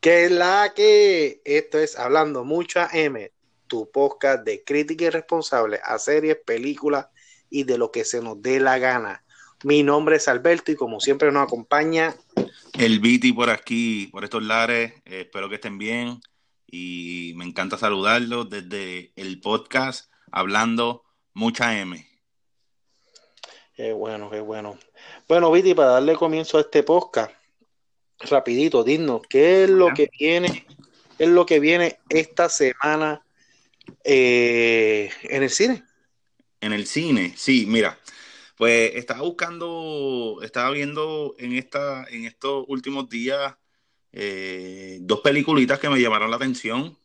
Que 0.00 0.24
es 0.24 0.30
la 0.30 0.72
que 0.74 1.42
esto 1.44 1.78
es 1.78 1.98
Hablando 1.98 2.44
Mucha 2.44 2.88
M, 2.92 3.30
tu 3.66 3.90
podcast 3.90 4.44
de 4.44 4.64
crítica 4.64 5.04
y 5.04 5.10
responsable 5.10 5.78
a 5.84 5.98
series, 5.98 6.36
películas 6.36 7.08
y 7.50 7.64
de 7.64 7.76
lo 7.76 7.90
que 7.90 8.04
se 8.04 8.22
nos 8.22 8.40
dé 8.40 8.60
la 8.60 8.78
gana. 8.78 9.24
Mi 9.62 9.82
nombre 9.82 10.16
es 10.16 10.26
Alberto 10.26 10.72
y 10.72 10.76
como 10.76 11.00
siempre 11.00 11.30
nos 11.30 11.42
acompaña 11.42 12.16
el 12.78 13.00
Viti 13.00 13.32
por 13.32 13.50
aquí, 13.50 14.06
por 14.06 14.24
estos 14.24 14.42
lares. 14.42 14.94
Eh, 15.04 15.22
espero 15.22 15.50
que 15.50 15.56
estén 15.56 15.76
bien 15.76 16.20
y 16.66 17.34
me 17.36 17.44
encanta 17.44 17.76
saludarlos 17.76 18.48
desde 18.48 19.12
el 19.16 19.40
podcast 19.40 20.10
Hablando 20.32 21.04
Mucha 21.34 21.78
M. 21.78 22.06
Qué 23.74 23.92
bueno, 23.92 24.30
qué 24.30 24.40
bueno. 24.40 24.78
Bueno, 25.28 25.50
Viti, 25.50 25.74
para 25.74 25.90
darle 25.90 26.14
comienzo 26.14 26.58
a 26.58 26.62
este 26.62 26.82
podcast, 26.82 27.32
rapidito, 28.20 28.84
digno, 28.84 29.22
¿qué 29.22 29.64
es 29.64 29.70
lo 29.70 29.92
que 29.94 30.10
viene? 30.18 30.66
¿Qué 31.16 31.24
es 31.24 31.30
lo 31.30 31.46
que 31.46 31.60
viene 31.60 31.98
esta 32.08 32.48
semana 32.48 33.22
eh, 34.04 35.10
en 35.22 35.42
el 35.42 35.50
cine? 35.50 35.84
En 36.60 36.72
el 36.72 36.86
cine, 36.86 37.34
sí, 37.36 37.64
mira, 37.66 37.98
pues 38.56 38.92
estaba 38.94 39.22
buscando, 39.22 40.40
estaba 40.42 40.70
viendo 40.70 41.34
en 41.38 41.54
esta, 41.54 42.04
en 42.10 42.26
estos 42.26 42.64
últimos 42.68 43.08
días 43.08 43.54
eh, 44.12 44.98
dos 45.00 45.20
peliculitas 45.20 45.78
que 45.78 45.88
me 45.88 46.00
llamaron 46.00 46.30
la 46.30 46.36
atención. 46.36 46.96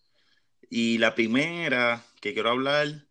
Y 0.70 0.98
la 0.98 1.16
primera 1.16 2.04
que 2.20 2.34
quiero 2.34 2.50
hablar 2.50 3.06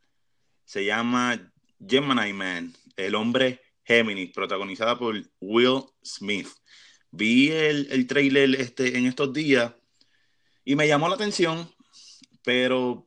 se 0.64 0.84
llama 0.84 1.52
Gemini 1.86 2.32
Man, 2.32 2.74
el 2.96 3.14
hombre 3.14 3.60
Géminis, 3.84 4.32
protagonizada 4.32 4.98
por 4.98 5.14
Will 5.40 5.82
Smith. 6.02 6.48
Vi 7.16 7.50
el, 7.50 7.86
el 7.90 8.06
trailer 8.06 8.54
este, 8.56 8.98
en 8.98 9.06
estos 9.06 9.32
días 9.32 9.72
y 10.64 10.74
me 10.74 10.88
llamó 10.88 11.08
la 11.08 11.14
atención, 11.14 11.70
pero 12.42 13.06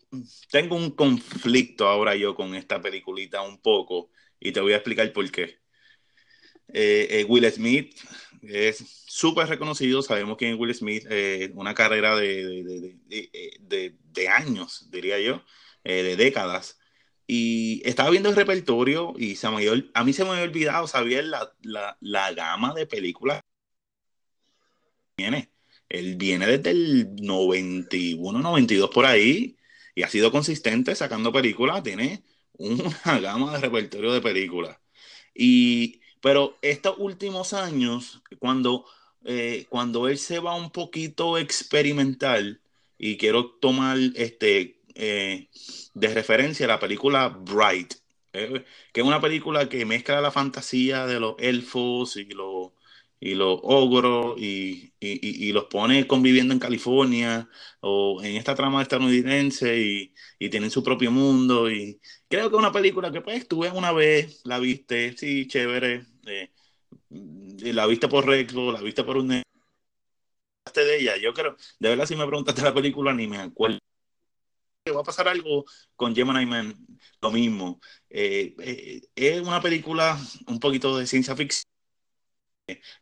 tengo 0.49 0.75
un 0.75 0.91
conflicto 0.91 1.87
ahora 1.87 2.15
yo 2.15 2.33
con 2.35 2.55
esta 2.55 2.81
peliculita 2.81 3.41
un 3.41 3.61
poco 3.61 4.09
y 4.39 4.51
te 4.53 4.61
voy 4.61 4.73
a 4.73 4.77
explicar 4.77 5.11
por 5.11 5.29
qué. 5.29 5.59
Eh, 6.73 7.07
eh, 7.11 7.25
Will 7.27 7.49
Smith 7.51 7.95
es 8.41 8.77
súper 9.07 9.47
reconocido, 9.47 10.01
sabemos 10.01 10.37
es 10.39 10.55
Will 10.57 10.73
Smith, 10.73 11.05
eh, 11.09 11.51
una 11.55 11.73
carrera 11.73 12.15
de, 12.15 12.63
de, 13.59 13.95
de, 14.05 14.27
años, 14.29 14.89
diría 14.89 15.19
yo, 15.19 15.43
de 15.83 16.15
décadas. 16.15 16.79
Y 17.25 17.81
estaba 17.83 18.09
viendo 18.09 18.29
el 18.29 18.35
repertorio 18.35 19.13
y 19.17 19.35
se 19.35 19.49
me 19.49 19.67
a 19.93 20.03
mí 20.05 20.13
se 20.13 20.23
me 20.23 20.31
había 20.31 20.43
olvidado, 20.43 20.87
sabía 20.87 21.21
la, 21.21 21.51
la, 21.61 21.97
la 21.99 22.31
gama 22.31 22.73
de 22.73 22.85
películas 22.85 23.41
viene. 25.17 25.49
Él 25.89 26.15
viene 26.15 26.45
desde 26.45 26.71
el 26.71 27.15
91, 27.15 28.39
92 28.39 28.89
por 28.91 29.05
ahí 29.05 29.57
y 29.95 30.03
ha 30.03 30.09
sido 30.09 30.31
consistente 30.31 30.93
sacando 30.95 31.33
películas, 31.33 31.81
tiene 31.83 32.23
una 32.53 32.93
gama 33.19 33.53
de 33.53 33.59
repertorio 33.61 34.13
de 34.13 34.21
películas. 34.21 34.77
Y, 35.33 36.01
pero 36.21 36.57
estos 36.61 36.95
últimos 36.99 37.53
años, 37.53 38.21
cuando, 38.39 38.85
eh, 39.25 39.65
cuando 39.69 40.07
él 40.07 40.19
se 40.19 40.39
va 40.39 40.55
un 40.55 40.71
poquito 40.71 41.37
experimental, 41.37 42.61
y 42.99 43.17
quiero 43.17 43.51
tomar 43.51 43.97
este, 44.15 44.79
eh, 44.95 45.47
de 45.93 46.13
referencia 46.13 46.67
la 46.67 46.79
película 46.79 47.29
Bright, 47.29 47.95
eh, 48.33 48.65
que 48.91 49.01
es 49.01 49.07
una 49.07 49.21
película 49.21 49.69
que 49.69 49.85
mezcla 49.85 50.21
la 50.21 50.31
fantasía 50.31 51.05
de 51.05 51.19
los 51.19 51.35
elfos 51.39 52.17
y 52.17 52.25
los 52.25 52.71
y 53.19 53.35
los 53.35 53.59
ogros 53.63 54.39
y, 54.39 54.93
y, 54.99 55.51
los 55.51 55.65
pone 55.65 56.07
conviviendo 56.07 56.53
en 56.53 56.59
California 56.59 57.49
o 57.79 58.21
en 58.23 58.35
esta 58.35 58.55
trama 58.55 58.81
estadounidense 58.81 59.77
y, 60.39 60.49
tienen 60.49 60.71
su 60.71 60.83
propio 60.83 61.11
mundo. 61.11 61.69
Y 61.71 61.99
creo 62.27 62.49
que 62.49 62.55
es 62.55 62.59
una 62.59 62.71
película 62.71 63.11
que 63.11 63.21
pues 63.21 63.47
tú 63.47 63.59
ves 63.61 63.73
una 63.73 63.91
vez, 63.91 64.41
la 64.45 64.59
viste, 64.59 65.17
sí, 65.17 65.47
chévere, 65.47 66.05
eh, 66.27 66.51
la 67.73 67.87
viste 67.87 68.07
por 68.07 68.25
Rexo, 68.25 68.71
la 68.71 68.81
viste 68.81 69.03
por 69.03 69.17
un... 69.17 69.29
de 69.29 69.43
ella, 70.99 71.17
yo 71.17 71.33
creo, 71.33 71.55
de 71.79 71.89
verdad 71.89 72.05
si 72.05 72.15
me 72.15 72.27
preguntaste 72.27 72.61
la 72.61 72.73
película 72.73 73.13
ni 73.13 73.27
me 73.27 73.37
acuerdo. 73.37 73.79
Va 74.95 75.01
a 75.01 75.03
pasar 75.03 75.27
algo 75.27 75.65
con 75.95 76.15
Gemini 76.15 76.45
Man, 76.45 76.73
lo 77.21 77.31
mismo. 77.31 77.81
Eh, 78.09 78.55
eh, 78.59 79.01
es 79.15 79.41
una 79.41 79.61
película 79.61 80.17
un 80.47 80.59
poquito 80.59 80.97
de 80.97 81.07
ciencia 81.07 81.35
ficción 81.35 81.66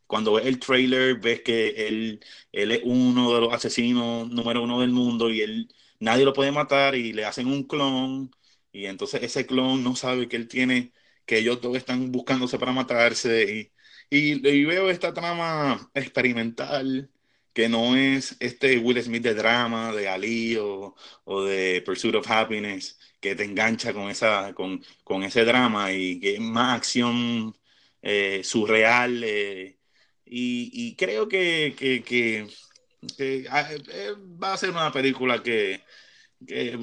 cuando 0.06 0.34
ves 0.34 0.46
el 0.46 0.58
trailer, 0.58 1.18
ves 1.20 1.42
que 1.42 1.88
él, 1.88 2.20
él 2.52 2.72
es 2.72 2.80
uno 2.84 3.34
de 3.34 3.40
los 3.40 3.52
asesinos 3.52 4.28
número 4.30 4.62
uno 4.62 4.80
del 4.80 4.90
mundo 4.90 5.30
y 5.30 5.40
él 5.42 5.68
nadie 5.98 6.24
lo 6.24 6.32
puede 6.32 6.52
matar 6.52 6.94
y 6.94 7.12
le 7.12 7.24
hacen 7.24 7.46
un 7.48 7.64
clon. 7.64 8.30
Y 8.72 8.86
entonces 8.86 9.22
ese 9.22 9.46
clon 9.46 9.82
no 9.82 9.96
sabe 9.96 10.28
que 10.28 10.36
él 10.36 10.48
tiene, 10.48 10.92
que 11.24 11.38
ellos 11.38 11.60
todos 11.60 11.76
están 11.76 12.12
buscándose 12.12 12.58
para 12.58 12.72
matarse. 12.72 13.72
Y, 14.10 14.46
y, 14.48 14.64
veo 14.64 14.90
esta 14.90 15.12
trama 15.14 15.90
experimental 15.94 17.10
que 17.52 17.68
no 17.68 17.96
es 17.96 18.36
este 18.40 18.78
Will 18.78 19.02
Smith 19.02 19.22
de 19.22 19.34
drama, 19.34 19.92
de 19.92 20.08
Ali 20.08 20.56
o, 20.58 20.94
o, 21.24 21.42
de 21.44 21.82
Pursuit 21.84 22.14
of 22.14 22.30
Happiness, 22.30 22.98
que 23.20 23.34
te 23.34 23.44
engancha 23.44 23.92
con, 23.94 24.10
esa, 24.10 24.52
con, 24.54 24.84
con 25.04 25.22
ese 25.22 25.44
drama 25.44 25.92
y 25.92 26.20
que 26.20 26.34
es 26.34 26.40
más 26.40 26.76
acción 26.76 27.56
eh, 28.08 28.44
surreal. 28.44 29.24
Eh, 29.24 29.78
y, 30.24 30.94
creo 30.94 31.28
que, 31.28 31.74
ah, 33.50 33.68
eh, 33.72 34.12
va 34.40 34.52
a 34.52 34.56
ser 34.56 34.70
una 34.70 34.92
película 34.92 35.42
que, 35.42 35.82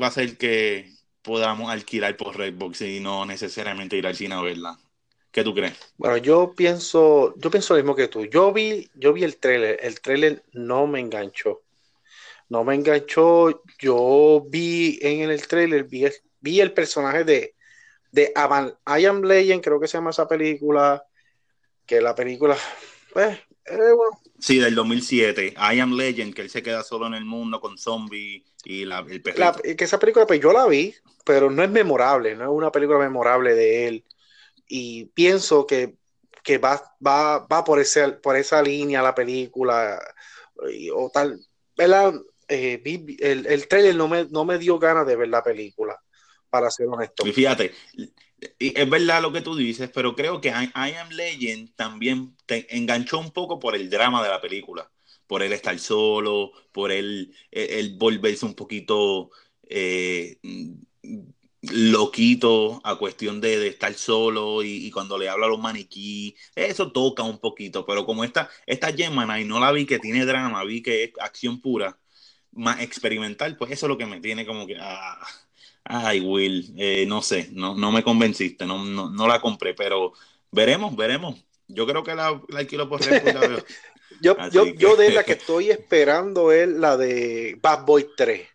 va 0.02 0.08
a 0.08 0.12
ser 0.12 0.38
que 0.38 0.92
podamos 1.22 1.70
alquilar 1.72 2.18
por 2.18 2.38
Redbox 2.38 2.82
y 2.82 3.00
no 3.00 3.26
necesariamente 3.26 3.96
ir 3.96 4.06
al 4.06 4.18
cine 4.18 4.36
a 4.36 4.42
verla. 4.42 4.78
¿Qué 5.32 5.46
tú 5.46 5.56
crees? 5.56 5.74
Bueno, 5.98 6.18
yo 6.18 6.54
pienso, 6.56 7.34
yo 7.38 7.50
pienso 7.50 7.74
lo 7.74 7.80
mismo 7.80 7.96
que 7.96 8.10
tú. 8.10 8.26
Yo 8.26 8.52
vi, 8.52 8.90
yo 8.94 9.14
vi 9.14 9.24
el 9.24 9.38
trailer, 9.38 9.80
el 9.82 10.02
trailer 10.02 10.44
no 10.52 10.88
me 10.88 11.00
enganchó. 11.00 11.62
No 12.50 12.66
me 12.66 12.76
enganchó. 12.76 13.64
Yo 13.80 14.46
vi 14.50 15.00
en 15.02 15.30
el 15.30 15.48
trailer, 15.48 15.86
vi, 15.86 16.06
vi 16.42 16.60
el 16.60 16.74
personaje 16.74 17.24
de, 17.24 17.56
de 18.12 18.34
I 18.36 19.06
Am 19.06 19.22
creo 19.62 19.80
que 19.80 19.88
se 19.88 19.98
llama 19.98 20.10
esa 20.10 20.28
película 20.28 21.04
que 21.86 22.02
la 22.02 22.16
película, 22.16 22.58
pues, 23.14 23.38
eh, 23.66 23.92
bueno. 23.96 24.20
Sí, 24.40 24.60
del 24.60 24.76
2007, 24.76 25.54
I 25.58 25.80
Am 25.80 25.94
Legend, 25.94 26.34
que 26.34 26.42
él 26.42 26.50
se 26.50 26.64
queda 26.64 26.84
solo 26.84 27.08
en 27.08 27.14
el 27.14 27.26
mundo 27.26 27.62
con 27.62 27.78
zombies 27.78 28.44
y 28.64 28.86
la, 28.86 29.00
el 29.00 29.22
perrito. 29.22 29.62
que 29.62 29.84
esa 29.84 30.00
película, 30.00 30.26
pues 30.26 30.42
yo 30.42 30.52
la 30.52 30.68
vi, 30.68 30.94
pero 31.26 31.50
no 31.50 31.64
es 31.64 31.70
memorable, 31.70 32.36
no 32.36 32.44
es 32.44 32.50
una 32.50 32.72
película 32.72 33.00
memorable 33.00 33.54
de 33.54 33.88
él. 33.88 34.06
Y 34.68 35.06
pienso 35.06 35.66
que, 35.66 35.96
que 36.44 36.58
va, 36.58 36.96
va, 37.06 37.40
va 37.40 37.64
por, 37.64 37.80
ese, 37.80 38.10
por 38.10 38.36
esa 38.36 38.62
línea 38.62 39.02
la 39.02 39.16
película, 39.16 40.00
o 40.94 41.10
tal, 41.14 41.40
¿verdad? 41.78 42.14
Eh, 42.48 42.82
el, 43.20 43.46
el 43.46 43.68
trailer 43.68 43.96
no 43.96 44.08
me, 44.08 44.26
no 44.26 44.44
me 44.46 44.58
dio 44.58 44.78
ganas 44.78 45.08
de 45.08 45.16
ver 45.16 45.30
la 45.30 45.44
película, 45.44 45.98
para 46.50 46.70
ser 46.70 46.88
honesto. 46.88 47.26
Y 47.26 47.32
fíjate, 47.32 47.72
es 48.60 48.90
verdad 48.90 49.22
lo 49.22 49.32
que 49.32 49.42
tú 49.42 49.56
dices, 49.56 49.90
pero 49.94 50.16
creo 50.16 50.42
que 50.42 50.50
I, 50.50 50.72
Am 50.76 51.10
Legend 51.12 51.74
también 51.76 52.36
te 52.46 52.76
enganchó 52.76 53.20
un 53.20 53.32
poco 53.32 53.60
por 53.60 53.76
el 53.76 53.90
drama 53.90 54.24
de 54.24 54.30
la 54.30 54.42
película, 54.42 54.92
por 55.28 55.44
él 55.44 55.54
estar 55.54 55.78
solo, 55.80 56.52
por 56.72 56.92
él, 56.92 57.36
el, 57.52 57.98
volverse 57.98 58.46
un 58.46 58.56
poquito 58.56 59.32
eh, 59.64 60.38
loquito 61.62 62.82
a 62.84 62.98
cuestión 62.98 63.40
de, 63.42 63.68
estar 63.68 63.94
solo 63.94 64.64
y, 64.64 64.92
cuando 64.92 65.18
le 65.18 65.30
habla 65.30 65.46
a 65.46 65.50
los 65.50 65.60
maniquí, 65.60 66.36
eso 66.56 66.92
toca 66.92 67.24
un 67.24 67.40
poquito, 67.40 67.86
pero 67.86 68.06
como 68.06 68.24
esta, 68.24 68.50
esta 68.66 68.92
Gemini 68.94 69.46
no 69.46 69.60
la 69.60 69.72
vi 69.72 69.86
que 69.86 70.00
tiene 70.00 70.26
drama, 70.26 70.64
vi 70.66 70.82
que 70.82 71.06
es 71.06 71.12
acción 71.20 71.62
pura, 71.62 71.98
más 72.52 72.82
experimental, 72.82 73.58
pues 73.58 73.72
eso 73.72 73.86
es 73.88 73.90
lo 73.90 73.98
que 73.98 74.06
me 74.06 74.20
tiene 74.22 74.46
como 74.46 74.68
que... 74.68 74.78
Ah, 74.80 75.26
Ay, 75.86 76.22
Will, 76.22 76.74
eh, 76.78 77.06
no 77.06 77.22
sé, 77.22 77.50
no, 77.52 77.76
no 77.76 77.92
me 77.92 78.04
convenciste, 78.04 78.66
no, 78.66 78.84
no, 78.86 79.28
la 79.28 79.42
compré, 79.42 79.74
pero 79.74 80.14
veremos, 80.52 80.96
veremos. 80.96 81.44
Yo 81.68 81.86
creo 81.86 82.04
que 82.04 82.16
la, 82.16 82.42
la 82.48 82.60
alquilo 82.60 82.88
por 82.88 83.02
Red 83.02 83.24
yo, 84.22 84.38
yo, 84.50 84.66
yo 84.66 84.96
de 84.96 85.12
la 85.12 85.24
que 85.24 85.34
estoy 85.34 85.72
esperando 85.72 86.52
es 86.52 86.70
la 86.70 86.96
de 86.96 87.58
Bad 87.62 87.86
Boy 87.86 88.08
3. 88.16 88.48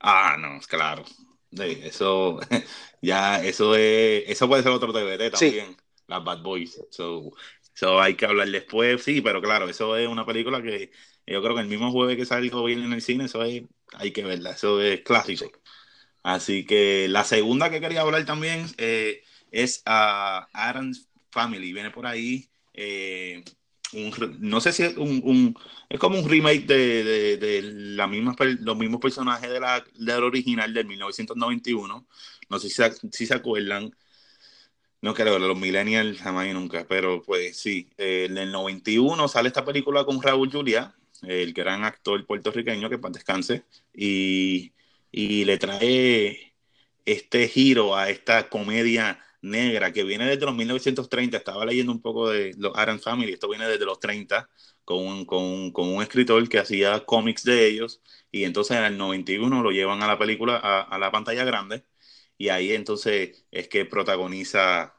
Ah, 0.00 0.36
no, 0.38 0.58
claro. 0.66 1.04
eso, 1.52 2.40
ya, 3.02 3.42
eso 3.42 3.74
es, 3.74 4.24
eso 4.26 4.48
puede 4.48 4.62
ser 4.62 4.72
otro 4.72 4.92
DVD 4.92 5.30
también, 5.30 5.76
las 6.06 6.24
Bad 6.24 6.42
Boys. 6.42 6.78
So, 6.90 7.32
so, 7.74 8.00
hay 8.00 8.14
que 8.14 8.26
hablar 8.26 8.48
después, 8.48 9.02
sí, 9.02 9.20
pero 9.20 9.40
claro, 9.40 9.68
eso 9.68 9.96
es 9.96 10.08
una 10.08 10.26
película 10.26 10.62
que 10.62 10.90
yo 11.26 11.42
creo 11.42 11.54
que 11.54 11.62
el 11.62 11.68
mismo 11.68 11.92
jueves 11.92 12.16
que 12.16 12.26
salió 12.26 12.64
bien 12.64 12.82
en 12.82 12.92
el 12.92 13.02
cine, 13.02 13.26
eso 13.26 13.42
es, 13.44 13.62
hay 13.94 14.12
que 14.12 14.24
verla, 14.24 14.50
eso 14.52 14.80
es 14.80 15.00
clásico. 15.02 15.50
Así 16.22 16.66
que 16.66 17.08
la 17.08 17.24
segunda 17.24 17.70
que 17.70 17.80
quería 17.80 18.02
hablar 18.02 18.24
también 18.26 18.66
eh, 18.78 19.22
es 19.50 19.82
a 19.86 20.48
Adam's 20.52 21.08
Family. 21.30 21.72
Viene 21.72 21.90
por 21.90 22.06
ahí. 22.06 22.48
Eh, 22.74 23.42
no 24.38 24.60
sé 24.60 24.72
si 24.72 24.84
es 24.84 24.96
un, 24.96 25.56
es 25.88 25.98
como 25.98 26.18
un 26.18 26.28
remake 26.28 26.66
de, 26.66 27.36
de, 27.38 27.62
la 27.62 28.06
misma, 28.06 28.36
los 28.60 28.76
mismos 28.76 29.00
personajes 29.00 29.50
de 29.50 29.58
la, 29.58 29.84
del 29.94 30.22
original 30.24 30.72
del 30.72 30.86
1991. 30.86 32.06
No 32.48 32.58
sé 32.58 32.68
si, 32.70 32.82
si 33.10 33.26
se 33.26 33.34
acuerdan. 33.34 33.94
No 35.02 35.14
creo, 35.14 35.38
los 35.38 35.58
millennials 35.58 36.18
jamás 36.20 36.46
y 36.46 36.52
nunca, 36.52 36.84
pero 36.86 37.22
pues 37.22 37.56
sí, 37.56 37.90
en 37.96 38.36
el 38.36 38.52
91 38.52 39.28
sale 39.28 39.48
esta 39.48 39.64
película 39.64 40.04
con 40.04 40.20
Raúl 40.20 40.52
Julia, 40.52 40.94
el 41.22 41.52
gran 41.52 41.84
actor 41.84 42.26
puertorriqueño 42.26 42.88
que 42.90 42.98
para 42.98 43.12
descanse, 43.12 43.64
y, 43.94 44.72
y 45.10 45.44
le 45.44 45.58
trae 45.58 46.54
este 47.04 47.48
giro 47.48 47.96
a 47.96 48.10
esta 48.10 48.48
comedia 48.48 49.20
negra 49.42 49.92
que 49.92 50.04
viene 50.04 50.26
desde 50.26 50.44
los 50.46 50.54
1930. 50.54 51.36
Estaba 51.38 51.64
leyendo 51.64 51.92
un 51.92 52.02
poco 52.02 52.28
de 52.30 52.54
los 52.58 52.72
Adams 52.76 53.02
Family, 53.02 53.32
esto 53.32 53.48
viene 53.48 53.66
desde 53.68 53.84
los 53.86 53.98
30, 54.00 54.48
con 54.84 54.98
un, 55.06 55.24
con, 55.24 55.72
con 55.72 55.88
un 55.88 56.02
escritor 56.02 56.48
que 56.48 56.58
hacía 56.58 57.04
cómics 57.04 57.44
de 57.44 57.66
ellos, 57.66 58.02
y 58.30 58.44
entonces 58.44 58.76
en 58.76 58.84
el 58.84 58.98
91 58.98 59.62
lo 59.62 59.70
llevan 59.70 60.02
a 60.02 60.06
la 60.06 60.18
película, 60.18 60.56
a, 60.56 60.82
a 60.82 60.98
la 60.98 61.10
pantalla 61.10 61.44
grande, 61.44 61.84
y 62.38 62.48
ahí 62.48 62.72
entonces 62.72 63.44
es 63.50 63.68
que 63.68 63.84
protagoniza 63.84 64.94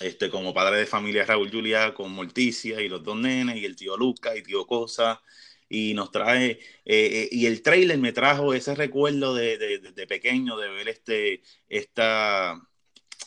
este, 0.00 0.30
como 0.30 0.54
padre 0.54 0.78
de 0.78 0.86
familia 0.86 1.24
Raúl 1.24 1.50
Julia 1.50 1.94
con 1.94 2.12
Morticia 2.12 2.80
y 2.80 2.88
los 2.88 3.02
dos 3.02 3.16
nenes 3.16 3.56
y 3.56 3.64
el 3.64 3.76
tío 3.76 3.96
Luca 3.96 4.36
y 4.36 4.42
tío 4.42 4.66
Cosa 4.66 5.22
y 5.68 5.94
nos 5.94 6.10
trae, 6.12 6.52
eh, 6.52 6.58
eh, 6.84 7.28
y 7.32 7.46
el 7.46 7.62
trailer 7.62 7.98
me 7.98 8.12
trajo 8.12 8.54
ese 8.54 8.74
recuerdo 8.74 9.34
de, 9.34 9.58
de, 9.58 9.78
de, 9.80 10.06
pequeño 10.06 10.56
de 10.56 10.68
ver 10.68 10.88
este, 10.88 11.42
esta, 11.68 12.60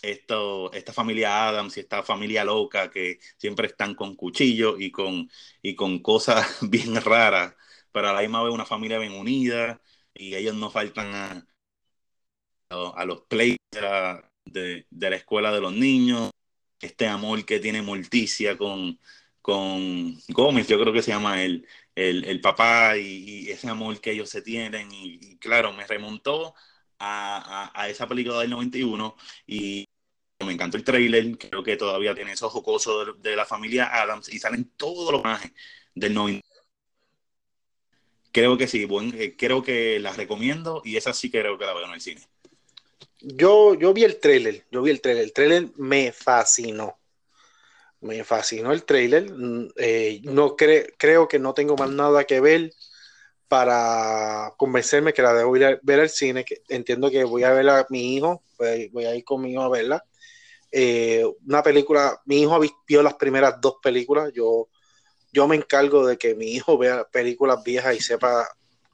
esto, 0.01 0.71
esta 0.73 0.93
familia 0.93 1.49
Adams 1.49 1.77
y 1.77 1.81
esta 1.81 2.03
familia 2.03 2.43
loca 2.45 2.89
que 2.89 3.19
siempre 3.37 3.67
están 3.67 3.95
con 3.95 4.15
cuchillos 4.15 4.75
y 4.79 4.91
con, 4.91 5.29
y 5.61 5.75
con 5.75 5.99
cosas 5.99 6.47
bien 6.69 6.95
raras, 7.01 7.55
pero 7.91 8.13
la 8.13 8.21
misma 8.21 8.43
vez 8.43 8.53
una 8.53 8.65
familia 8.65 8.99
bien 8.99 9.13
unida 9.13 9.81
y 10.13 10.35
ellos 10.35 10.55
no 10.55 10.69
faltan 10.71 11.13
a, 11.13 11.47
a 12.69 13.05
los 13.05 13.21
plays 13.21 13.57
de, 14.45 14.85
de, 14.89 15.09
la 15.09 15.15
escuela 15.15 15.51
de 15.51 15.61
los 15.61 15.73
niños, 15.73 16.31
este 16.81 17.07
amor 17.07 17.45
que 17.45 17.59
tiene 17.59 17.81
Morticia 17.81 18.57
con, 18.57 18.99
con 19.41 20.15
Gómez, 20.29 20.67
yo 20.67 20.79
creo 20.79 20.93
que 20.93 21.01
se 21.01 21.11
llama 21.11 21.43
el, 21.43 21.67
el, 21.95 22.23
el 22.25 22.41
papá 22.41 22.97
y, 22.97 23.49
ese 23.49 23.69
amor 23.69 23.99
que 24.01 24.11
ellos 24.11 24.29
se 24.29 24.41
tienen 24.41 24.89
y, 24.91 25.37
claro, 25.37 25.73
me 25.73 25.87
remontó 25.87 26.53
a, 26.99 27.71
a, 27.73 27.89
esa 27.89 28.07
película 28.07 28.39
del 28.39 28.49
91 28.51 29.15
y 29.47 29.87
me 30.45 30.53
encantó 30.53 30.77
el 30.77 30.83
trailer, 30.83 31.37
creo 31.37 31.63
que 31.63 31.77
todavía 31.77 32.15
tiene 32.15 32.33
esos 32.33 32.51
jocosos 32.51 33.21
de, 33.21 33.35
la 33.35 33.45
familia 33.45 33.85
Adams 34.01 34.29
y 34.29 34.39
salen 34.39 34.71
todos 34.77 35.11
los 35.11 35.21
personajes 35.21 35.53
del 35.95 36.13
90. 36.13 36.47
Creo 38.31 38.57
que 38.57 38.67
sí, 38.67 38.85
buen, 38.85 39.13
eh, 39.19 39.35
creo 39.37 39.63
que 39.63 39.99
las 39.99 40.17
recomiendo 40.17 40.81
y 40.85 40.97
esa 40.97 41.13
sí 41.13 41.31
creo 41.31 41.57
que 41.57 41.65
la 41.65 41.73
veo 41.73 41.85
en 41.85 41.93
el 41.93 42.01
cine. 42.01 42.21
Yo, 43.21 43.73
yo 43.75 43.93
vi 43.93 44.03
el 44.03 44.19
trailer, 44.19 44.65
yo 44.71 44.81
vi 44.81 44.91
el 44.91 45.01
trailer, 45.01 45.23
el 45.23 45.33
trailer 45.33 45.69
me 45.77 46.11
fascinó. 46.11 46.97
Me 48.01 48.23
fascinó 48.23 48.71
el 48.71 48.85
trailer. 48.85 49.31
Mm, 49.31 49.69
eh, 49.75 50.21
no 50.23 50.55
cre 50.55 50.93
creo 50.97 51.27
que 51.27 51.39
no 51.39 51.53
tengo 51.53 51.75
más 51.75 51.89
nada 51.89 52.23
que 52.23 52.39
ver 52.39 52.71
para 53.47 54.53
convencerme 54.57 55.11
que 55.13 55.21
la 55.21 55.33
debo 55.33 55.57
ir 55.57 55.65
a 55.65 55.79
ver 55.81 55.99
al 55.99 56.09
cine. 56.09 56.45
Que 56.45 56.61
entiendo 56.69 57.11
que 57.11 57.23
voy 57.23 57.43
a 57.43 57.51
ver 57.51 57.67
a 57.69 57.85
mi 57.89 58.15
hijo, 58.15 58.43
voy, 58.57 58.87
voy 58.89 59.05
a 59.05 59.15
ir 59.15 59.23
con 59.23 59.41
mi 59.41 59.51
hijo 59.51 59.63
a 59.63 59.69
verla. 59.69 60.03
Eh, 60.71 61.25
una 61.47 61.63
película, 61.63 62.21
mi 62.25 62.41
hijo 62.41 62.59
vio 62.87 63.01
las 63.01 63.15
primeras 63.15 63.59
dos 63.59 63.77
películas, 63.81 64.31
yo, 64.33 64.69
yo 65.31 65.47
me 65.47 65.55
encargo 65.55 66.05
de 66.05 66.17
que 66.17 66.35
mi 66.35 66.51
hijo 66.51 66.77
vea 66.77 67.05
películas 67.05 67.63
viejas 67.63 67.95
y 67.95 68.01
sepa 68.01 68.47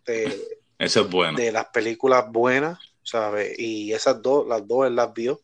de, 0.06 0.60
Eso 0.80 1.02
es 1.02 1.10
bueno. 1.10 1.38
de 1.38 1.52
las 1.52 1.66
películas 1.66 2.26
buenas, 2.32 2.80
¿sabes? 3.06 3.58
Y 3.58 3.94
esas 3.94 4.22
dos, 4.22 4.46
las 4.48 4.68
dos 4.68 4.88
él 4.88 4.96
las 4.96 5.14
vio, 5.14 5.42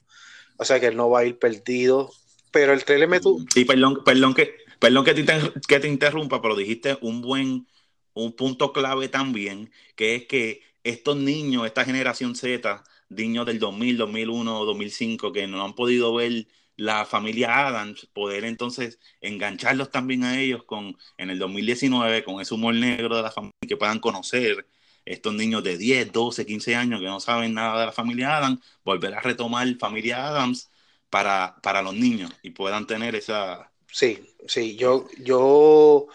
o 0.57 0.65
sea 0.65 0.79
que 0.79 0.87
él 0.87 0.97
no 0.97 1.09
va 1.09 1.19
a 1.19 1.25
ir 1.25 1.39
perdido, 1.39 2.11
pero 2.51 2.73
el 2.73 2.83
trailer 2.83 3.07
me 3.07 3.21
tuvo... 3.21 3.45
Y 3.55 3.63
perdón, 3.63 4.03
perdón 4.03 4.33
que, 4.33 4.55
perdón 4.79 5.05
que 5.05 5.13
te, 5.13 5.23
que 5.67 5.79
te 5.79 5.87
interrumpa, 5.87 6.41
pero 6.41 6.55
dijiste 6.55 6.97
un 7.01 7.21
buen, 7.21 7.67
un 8.13 8.35
punto 8.35 8.73
clave 8.73 9.07
también, 9.07 9.71
que 9.95 10.15
es 10.15 10.25
que 10.25 10.61
estos 10.83 11.15
niños, 11.15 11.65
esta 11.65 11.85
generación 11.85 12.35
Z, 12.35 12.83
niños 13.09 13.45
del 13.45 13.59
2000, 13.59 13.97
2001, 13.97 14.65
2005 14.65 15.31
que 15.31 15.47
no 15.47 15.63
han 15.63 15.75
podido 15.75 16.13
ver 16.15 16.47
la 16.77 17.05
familia 17.05 17.67
Adams, 17.67 18.07
poder 18.13 18.43
entonces 18.45 18.99
engancharlos 19.19 19.91
también 19.91 20.23
a 20.23 20.39
ellos 20.39 20.63
con 20.63 20.97
en 21.17 21.29
el 21.29 21.37
2019 21.37 22.23
con 22.23 22.41
ese 22.41 22.53
humor 22.53 22.73
negro 22.73 23.15
de 23.15 23.21
la 23.21 23.31
familia 23.31 23.53
que 23.67 23.77
puedan 23.77 23.99
conocer 23.99 24.65
estos 25.06 25.33
niños 25.33 25.63
de 25.63 25.77
10, 25.77 26.12
12, 26.12 26.45
15 26.45 26.75
años 26.75 27.00
que 27.00 27.07
no 27.07 27.19
saben 27.19 27.53
nada 27.53 27.80
de 27.80 27.86
la 27.88 27.92
familia 27.92 28.38
Adams, 28.38 28.59
volver 28.83 29.13
a 29.13 29.21
retomar 29.21 29.68
familia 29.77 30.27
Adams 30.27 30.69
para, 31.09 31.56
para 31.62 31.81
los 31.81 31.94
niños 31.94 32.31
y 32.42 32.51
puedan 32.51 32.88
tener 32.88 33.15
esa... 33.15 33.71
Sí, 33.92 34.36
sí, 34.48 34.77
yo, 34.77 35.07
yo 35.19 36.07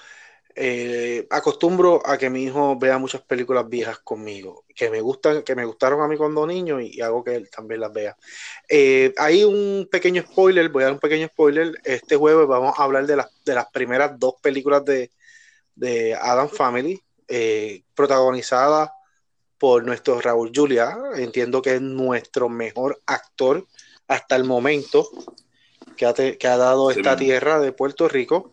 eh, 0.59 1.27
acostumbro 1.29 2.01
a 2.07 2.17
que 2.17 2.31
mi 2.31 2.45
hijo 2.45 2.79
vea 2.79 2.97
muchas 2.97 3.21
películas 3.21 3.69
viejas 3.69 3.99
conmigo, 3.99 4.65
que 4.75 4.89
me 4.89 5.03
gustan, 5.03 5.43
que 5.43 5.55
me 5.55 5.67
gustaron 5.67 6.01
a 6.01 6.09
mí 6.09 6.17
cuando 6.17 6.47
niño 6.47 6.81
y, 6.81 6.99
hago 7.03 7.23
que 7.23 7.35
él 7.35 7.51
también 7.51 7.83
las 7.83 7.93
vea. 7.93 8.17
Eh, 8.67 9.13
hay 9.19 9.45
un 9.45 9.87
pequeño 9.91 10.23
spoiler, 10.23 10.71
voy 10.71 10.83
a 10.83 10.87
dar 10.87 10.95
un 10.95 10.99
pequeño 10.99 11.27
spoiler. 11.29 11.75
Este 11.85 12.17
jueves 12.17 12.49
vamos 12.49 12.73
a 12.79 12.85
hablar 12.85 13.07
de, 13.07 13.17
las 13.17 13.29
de 13.45 13.55
las 13.55 13.67
primeras 13.67 14.19
dos 14.19 14.37
películas 14.41 14.83
de, 14.87 15.11
de 15.75 16.15
Adam 16.15 16.49
Family, 16.49 17.03
eh, 17.29 17.83
protagonizadas 17.95 18.91
por 19.59 19.85
nuestro 19.85 20.21
Raúl 20.21 20.53
Julia. 20.55 20.97
Entiendo 21.17 21.63
que 21.63 21.77
es 21.77 21.81
nuestro 21.81 22.49
mejor 22.49 23.01
actor 23.07 23.67
hasta 24.09 24.37
el 24.37 24.45
momento 24.45 25.09
que 25.97 26.07
ha, 26.07 26.15
te, 26.15 26.39
que 26.39 26.47
ha 26.47 26.57
dado 26.57 26.91
esta 26.91 27.17
tierra 27.17 27.59
de 27.61 27.73
Puerto 27.73 28.09
Rico 28.09 28.53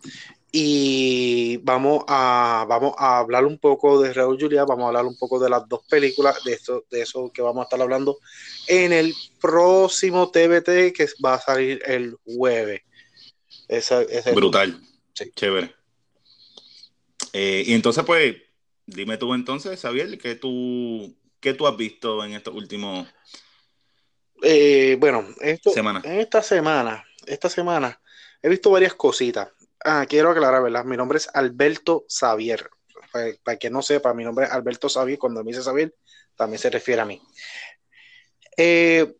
y 0.55 1.57
vamos 1.57 2.03
a, 2.07 2.65
vamos 2.69 2.93
a 2.99 3.17
hablar 3.17 3.43
un 3.43 3.57
poco 3.57 3.99
de 3.99 4.13
Raúl 4.13 4.37
Julia, 4.39 4.65
vamos 4.65 4.83
a 4.83 4.87
hablar 4.89 5.05
un 5.05 5.17
poco 5.17 5.39
de 5.39 5.49
las 5.49 5.67
dos 5.67 5.81
películas, 5.89 6.43
de 6.43 6.53
eso, 6.53 6.85
de 6.91 7.01
eso 7.01 7.31
que 7.33 7.41
vamos 7.41 7.61
a 7.61 7.63
estar 7.63 7.81
hablando 7.81 8.19
en 8.67 8.93
el 8.93 9.15
próximo 9.41 10.29
TBT 10.29 10.93
que 10.95 11.07
va 11.25 11.33
a 11.33 11.41
salir 11.41 11.81
el 11.87 12.15
jueves. 12.23 12.81
Esa, 13.67 14.03
esa 14.03 14.31
Brutal, 14.31 14.79
sí. 15.13 15.31
chévere. 15.35 15.73
Eh, 17.33 17.63
y 17.65 17.73
entonces, 17.73 18.03
pues, 18.05 18.35
dime 18.85 19.17
tú 19.17 19.33
entonces, 19.33 19.79
Xavier, 19.79 20.17
¿qué 20.17 20.35
tú, 20.35 21.15
qué 21.39 21.53
tú 21.53 21.67
has 21.67 21.77
visto 21.77 22.23
en 22.23 22.33
estos 22.33 22.53
últimos... 22.53 23.07
Eh, 24.41 24.97
bueno, 24.99 25.25
esto, 25.39 25.71
semana. 25.71 26.01
en 26.03 26.19
esta 26.19 26.41
semana, 26.41 27.05
esta 27.25 27.49
semana 27.49 28.01
he 28.41 28.49
visto 28.49 28.71
varias 28.71 28.93
cositas. 28.93 29.49
Ah, 29.83 30.05
quiero 30.07 30.29
aclarar, 30.29 30.61
¿verdad? 30.61 30.83
Mi 30.85 30.97
nombre 30.97 31.17
es 31.17 31.29
Alberto 31.33 32.05
Xavier. 32.09 32.69
Para, 33.11 33.31
para 33.43 33.57
que 33.57 33.69
no 33.69 33.81
sepa, 33.81 34.13
mi 34.13 34.23
nombre 34.23 34.45
es 34.45 34.51
Alberto 34.51 34.89
Xavier. 34.89 35.17
Cuando 35.17 35.43
me 35.43 35.51
dice 35.51 35.63
Xavier, 35.63 35.95
también 36.35 36.59
se 36.59 36.69
refiere 36.69 37.01
a 37.01 37.05
mí. 37.05 37.21
Eh, 38.57 39.13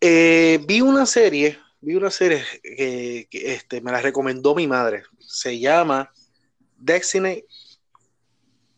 eh, 0.00 0.60
vi 0.66 0.80
una 0.80 1.06
serie, 1.06 1.58
vi 1.80 1.94
una 1.94 2.10
serie 2.10 2.44
que, 2.62 3.26
que, 3.30 3.54
este, 3.54 3.80
me 3.80 3.92
la 3.92 4.00
recomendó 4.00 4.54
mi 4.54 4.66
madre. 4.66 5.04
Se 5.18 5.58
llama 5.58 6.12
Destiny, 6.76 7.44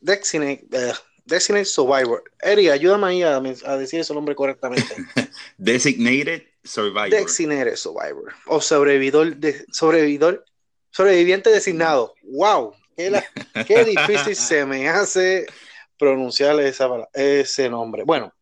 Destiny, 0.00 0.61
uh, 0.73 0.95
Destiny 1.25 1.64
Survivor. 1.64 2.23
Eri, 2.40 2.69
ayúdame 2.69 3.07
ahí 3.07 3.23
a, 3.23 3.37
a 3.37 3.76
decir 3.76 4.00
ese 4.00 4.14
nombre 4.14 4.35
correctamente. 4.35 4.95
Designated 5.59 6.42
Survivor. 6.64 7.11
Designated 7.11 7.76
Survivor. 7.76 8.33
O 8.47 8.61
sobrevividor, 8.61 9.37
de, 9.37 9.64
sobrevividor, 9.73 10.45
sobreviviente 10.90 11.50
designado. 11.50 12.14
¡Wow! 12.23 12.75
Qué, 12.97 13.11
la, 13.11 13.25
qué 13.66 13.85
difícil 13.97 14.37
se 14.37 14.66
me 14.66 14.88
hace 14.88 15.47
pronunciar 15.99 16.59
esa, 16.61 16.88
ese 17.12 17.69
nombre. 17.69 18.04
Bueno. 18.04 18.33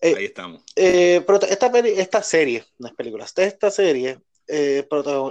Eh, 0.00 0.14
Ahí 0.16 0.24
estamos. 0.26 0.62
Eh, 0.76 1.24
esta, 1.50 1.68
esta 1.78 2.22
serie, 2.22 2.64
no 2.78 2.88
es 2.88 2.94
película, 2.94 3.24
esta 3.24 3.70
serie 3.70 4.18
eh, 4.46 4.86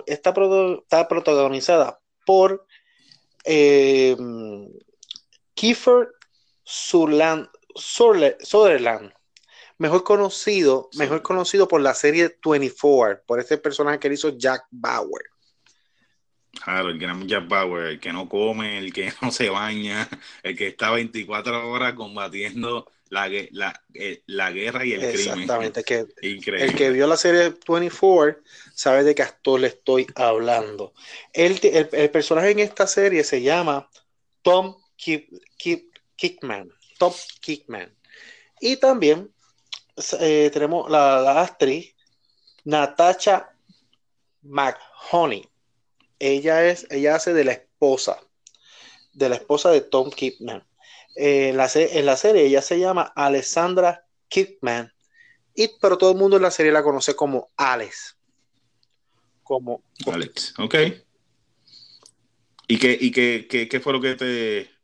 está, 0.07 0.33
está, 0.87 1.07
protagonizada 1.07 1.99
por 2.25 2.65
eh, 3.45 4.15
Kiefer 5.55 6.11
Sutherland, 6.63 7.49
Sutherland 7.75 9.11
mejor 9.77 10.03
conocido, 10.03 10.89
sí. 10.91 10.99
mejor 10.99 11.21
conocido 11.21 11.67
por 11.67 11.81
la 11.81 11.93
serie 11.93 12.37
24, 12.43 13.23
por 13.25 13.39
ese 13.39 13.57
personaje 13.57 13.99
que 13.99 14.13
hizo 14.13 14.37
Jack 14.37 14.65
Bauer. 14.71 15.25
Claro, 16.63 16.89
el 16.89 16.97
gran 16.97 17.27
Jack 17.27 17.47
Bauer, 17.47 17.85
el 17.87 17.99
que 17.99 18.13
no 18.13 18.29
come, 18.29 18.77
el 18.77 18.93
que 18.93 19.11
no 19.21 19.31
se 19.31 19.49
baña, 19.49 20.07
el 20.43 20.55
que 20.55 20.67
está 20.67 20.91
24 20.91 21.69
horas 21.69 21.93
combatiendo 21.93 22.89
la, 23.09 23.29
la, 23.51 23.83
eh, 23.93 24.23
la 24.25 24.51
guerra 24.51 24.85
y 24.85 24.93
el 24.93 24.99
crimen. 24.99 25.41
Exactamente, 25.41 25.83
que 25.83 26.05
el 26.21 26.75
que 26.75 26.89
vio 26.91 27.07
la 27.07 27.17
serie 27.17 27.53
24 27.67 28.41
sabe 28.73 29.03
de 29.03 29.13
qué 29.13 29.23
actor 29.23 29.59
le 29.59 29.67
estoy 29.67 30.07
hablando. 30.15 30.93
El, 31.33 31.59
el, 31.61 32.09
personaje 32.09 32.51
en 32.51 32.59
esta 32.59 32.87
serie 32.87 33.23
se 33.23 33.41
llama 33.41 33.89
Tom 34.41 34.75
Kickman. 34.95 36.71
Tom 36.97 37.13
Kickman. 37.41 37.93
Y 38.61 38.77
también 38.77 39.33
eh, 40.19 40.49
tenemos 40.51 40.89
la, 40.89 41.41
actriz 41.41 41.95
Natasha 42.63 43.51
McHoney. 44.41 45.47
Ella 46.19 46.65
es, 46.65 46.87
ella 46.89 47.15
hace 47.15 47.33
de 47.33 47.43
la 47.43 47.51
esposa, 47.51 48.19
de 49.13 49.29
la 49.29 49.35
esposa 49.35 49.69
de 49.71 49.81
Tom 49.81 50.09
Kickman 50.09 50.65
en, 51.15 51.57
la, 51.57 51.69
en 51.73 52.05
la 52.05 52.17
serie 52.17 52.45
ella 52.45 52.61
se 52.61 52.79
llama 52.79 53.13
Alessandra 53.15 54.05
Kickman, 54.27 54.91
pero 55.81 55.97
todo 55.97 56.11
el 56.11 56.17
mundo 56.17 56.35
en 56.35 56.43
la 56.43 56.51
serie 56.51 56.71
la 56.71 56.83
conoce 56.83 57.15
como 57.15 57.49
Alex. 57.55 58.17
Como, 59.43 59.83
Alex, 60.11 60.53
ok. 60.57 60.75
¿Y 62.67 62.79
qué, 62.79 62.97
y 62.99 63.11
qué, 63.11 63.67
qué, 63.69 63.79
fue 63.79 63.93
lo 63.93 64.01
que 64.01 64.15
te... 64.15 64.74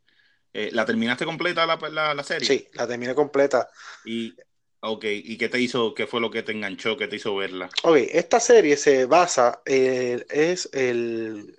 Eh, 0.54 0.70
¿La 0.72 0.84
terminaste 0.84 1.24
completa 1.24 1.66
la, 1.66 2.14
la, 2.14 2.22
serie? 2.22 2.46
Sí, 2.46 2.68
la 2.74 2.86
terminé 2.86 3.14
completa. 3.14 3.70
Y, 4.04 4.34
ok, 4.80 5.04
¿y 5.04 5.38
qué 5.38 5.48
te 5.48 5.58
hizo, 5.58 5.94
qué 5.94 6.06
fue 6.06 6.20
lo 6.20 6.30
que 6.30 6.42
te 6.42 6.52
enganchó, 6.52 6.96
qué 6.96 7.08
te 7.08 7.16
hizo 7.16 7.34
verla? 7.36 7.70
Ok, 7.84 7.96
esta 8.10 8.38
serie 8.38 8.76
se 8.76 9.06
basa, 9.06 9.62
eh, 9.64 10.26
es 10.28 10.68
el, 10.72 11.58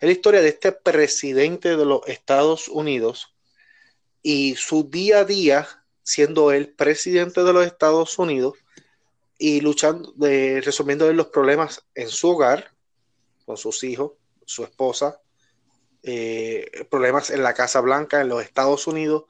es 0.00 0.06
la 0.06 0.12
historia 0.12 0.40
de 0.40 0.48
este 0.48 0.72
presidente 0.72 1.76
de 1.76 1.84
los 1.84 2.00
Estados 2.06 2.68
Unidos 2.68 3.34
y 4.22 4.54
su 4.56 4.88
día 4.88 5.18
a 5.18 5.24
día 5.24 5.68
siendo 6.02 6.52
el 6.52 6.68
presidente 6.68 7.42
de 7.42 7.52
los 7.52 7.66
Estados 7.66 8.18
Unidos 8.18 8.54
y 9.38 9.60
luchando, 9.60 10.12
de, 10.16 10.62
resolviendo 10.62 11.12
los 11.12 11.26
problemas 11.26 11.84
en 11.94 12.08
su 12.08 12.30
hogar, 12.30 12.72
con 13.44 13.56
sus 13.56 13.84
hijos, 13.84 14.12
su 14.46 14.64
esposa, 14.64 15.20
eh, 16.06 16.86
problemas 16.90 17.30
en 17.30 17.42
la 17.42 17.54
Casa 17.54 17.80
Blanca 17.80 18.20
en 18.20 18.28
los 18.28 18.42
Estados 18.42 18.86
Unidos 18.86 19.24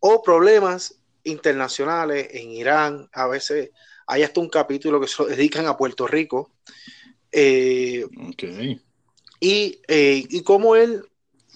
o 0.00 0.22
problemas 0.22 1.00
internacionales 1.24 2.28
en 2.30 2.50
Irán. 2.52 3.10
A 3.12 3.26
veces 3.26 3.70
hay 4.06 4.22
hasta 4.22 4.40
un 4.40 4.48
capítulo 4.48 5.00
que 5.00 5.08
se 5.08 5.24
dedican 5.24 5.66
a 5.66 5.76
Puerto 5.76 6.06
Rico. 6.06 6.52
Eh, 7.30 8.06
y, 9.40 9.82
eh, 9.88 10.24
y 10.28 10.42
cómo 10.42 10.74
él 10.74 11.04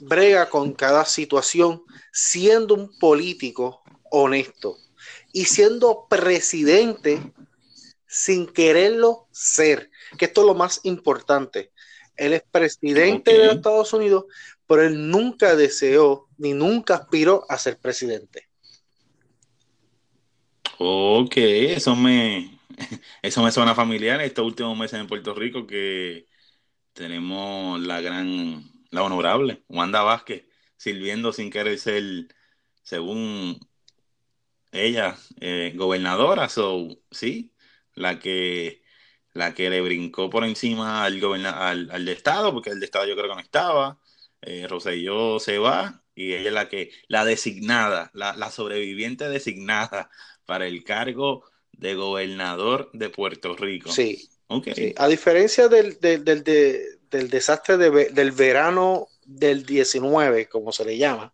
brega 0.01 0.51
con 0.51 0.75
cada 0.75 1.07
situación 1.07 1.83
siendo 2.13 2.75
un 2.75 2.99
político 2.99 3.83
honesto 4.11 4.77
y 5.33 5.47
siendo 5.47 6.07
presidente 6.09 7.33
sin 8.07 8.47
quererlo 8.47 9.29
ser, 9.31 9.91
que 10.19 10.27
esto 10.27 10.41
es 10.41 10.47
lo 10.49 10.55
más 10.55 10.81
importante. 10.83 11.71
Él 12.21 12.35
es 12.35 12.43
presidente 12.43 13.33
de 13.33 13.53
Estados 13.53 13.93
Unidos, 13.93 14.27
pero 14.67 14.83
él 14.83 15.11
nunca 15.11 15.57
deseó 15.57 16.29
ni 16.39 16.53
nunca 16.53 16.95
aspiró 16.97 17.45
a 17.49 17.57
ser 17.59 17.79
presidente. 17.79 18.49
Ok, 20.79 21.37
eso 21.37 21.97
me, 21.97 22.59
eso 23.23 23.43
me 23.43 23.51
suena 23.51 23.75
familiar 23.75 24.21
estos 24.21 24.45
últimos 24.45 24.77
meses 24.77 25.01
en 25.01 25.07
Puerto 25.07 25.35
Rico 25.35 25.67
que 25.67 26.27
tenemos 26.93 27.81
la 27.81 28.01
gran 28.01 28.71
la 28.91 29.03
honorable, 29.03 29.63
Wanda 29.69 30.03
Vázquez, 30.03 30.45
sirviendo 30.77 31.33
sin 31.33 31.51
querer 31.51 31.79
ser, 31.79 32.03
según 32.83 33.59
ella, 34.73 35.17
eh, 35.41 35.73
gobernadora, 35.75 36.49
so, 36.49 36.89
sí, 37.11 37.53
la 37.95 38.19
que, 38.19 38.83
la 39.33 39.55
que 39.55 39.71
le 39.71 39.81
brincó 39.81 40.29
por 40.31 40.45
encima 40.45 41.05
al, 41.05 41.23
al, 41.47 41.91
al 41.91 42.05
de 42.05 42.13
Estado, 42.13 42.53
porque 42.53 42.71
el 42.71 42.81
de 42.81 42.87
Estado 42.87 43.07
yo 43.07 43.15
creo 43.15 43.29
que 43.29 43.35
no 43.35 43.41
estaba, 43.41 43.99
eh, 44.43 44.67
Roselló 44.69 45.39
se 45.39 45.59
va, 45.59 46.03
y 46.15 46.35
ella 46.35 46.49
es 46.49 46.55
la 46.55 46.69
que, 46.69 46.91
la 47.09 47.25
designada, 47.25 48.11
la, 48.15 48.51
sobreviviente 48.51 49.29
designada 49.29 50.11
para 50.45 50.67
el 50.67 50.85
cargo 50.85 51.45
de 51.73 51.95
gobernador 51.95 52.91
de 52.93 53.09
Puerto 53.11 53.57
Rico. 53.57 53.91
Sí. 53.91 54.29
Okay. 54.49 54.95
A 54.97 55.07
diferencia 55.07 55.69
del, 55.69 56.01
del, 56.01 56.25
del, 56.25 56.43
del 56.43 57.31
desastre 57.31 57.79
del 57.79 58.33
verano 58.33 59.07
del 59.25 59.65
19, 59.65 60.49
como 60.49 60.73
se 60.73 60.85
le 60.85 60.99
llama, 60.99 61.33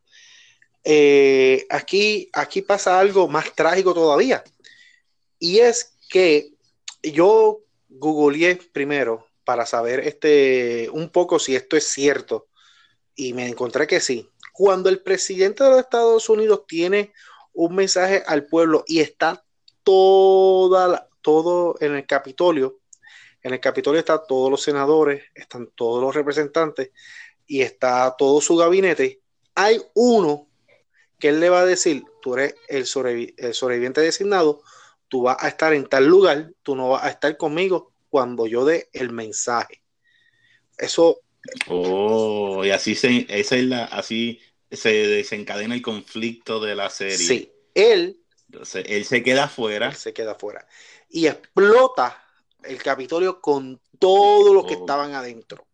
eh, 0.85 1.67
aquí, 1.71 2.29
aquí 2.33 2.61
pasa 2.63 3.01
algo 3.01 3.27
más 3.27 3.55
trágico 3.55 3.95
todavía. 3.95 4.45
Y 5.39 5.59
es 5.59 5.97
que 6.09 6.53
yo 7.03 7.66
googleé 7.99 8.57
primero 8.73 9.27
para 9.45 9.67
saber 9.67 10.01
este, 10.01 10.89
un 10.93 11.11
poco 11.11 11.39
si 11.39 11.55
esto 11.55 11.77
es 11.77 11.87
cierto 11.87 12.49
y 13.15 13.33
me 13.33 13.47
encontré 13.49 13.87
que 13.87 14.01
sí. 14.01 14.29
Cuando 14.53 14.89
el 14.89 15.03
presidente 15.03 15.65
de 15.65 15.71
los 15.71 15.81
Estados 15.81 16.29
Unidos 16.29 16.65
tiene 16.67 17.13
un 17.53 17.75
mensaje 17.75 18.23
al 18.27 18.47
pueblo 18.47 18.85
y 18.87 19.01
está 19.01 19.45
toda 19.83 21.09
todo 21.23 21.77
en 21.81 21.95
el 21.95 22.07
Capitolio, 22.07 22.81
en 23.43 23.55
el 23.55 23.61
Capitolio 23.61 24.01
están 24.01 24.21
todos 24.27 24.51
los 24.51 24.63
senadores, 24.63 25.25
están 25.35 25.69
todos 25.75 26.03
los 26.03 26.15
representantes 26.15 26.91
y 27.47 27.63
está 27.63 28.15
todo 28.17 28.41
su 28.41 28.57
gabinete. 28.57 29.21
Hay 29.55 29.81
uno 29.95 30.49
que 31.19 31.29
él 31.29 31.41
le 31.41 31.49
va 31.49 31.61
a 31.61 31.65
decir, 31.67 32.05
tú 32.21 32.35
eres 32.35 32.55
el, 32.69 32.87
sobreviviente 32.87 34.01
designado, 34.01 34.63
tú 35.09 35.23
vas 35.23 35.37
a 35.41 35.49
estar 35.49 35.73
en 35.73 35.87
tal 35.87 36.07
lugar, 36.07 36.53
tú 36.63 36.77
no 36.77 36.91
vas 36.91 37.05
a 37.05 37.11
estar 37.11 37.37
conmigo 37.37 37.93
cuando 38.09 38.47
yo 38.47 38.65
dé 38.65 38.89
el 38.93 39.11
mensaje. 39.11 39.83
Eso. 40.79 41.21
Oh, 41.69 42.65
y 42.65 42.71
así 42.71 42.95
se, 42.95 43.27
esa 43.29 43.57
es 43.57 43.65
la, 43.65 43.85
así 43.85 44.41
se 44.71 44.91
desencadena 44.91 45.75
el 45.75 45.83
conflicto 45.83 46.61
de 46.61 46.75
la 46.75 46.91
serie. 46.91 47.17
Sí, 47.17 47.53
él. 47.75 48.21
Entonces, 48.47 48.85
él 48.89 49.05
se 49.05 49.23
queda 49.23 49.45
afuera. 49.45 49.93
se 49.93 50.13
queda. 50.13 50.37
Y 51.09 51.27
explota 51.27 52.23
el 52.63 52.83
Capitolio 52.83 53.41
con 53.41 53.81
todos 53.99 54.55
los 54.55 54.67
que 54.67 54.75
oh. 54.75 54.81
estaban 54.81 55.15
adentro. 55.15 55.67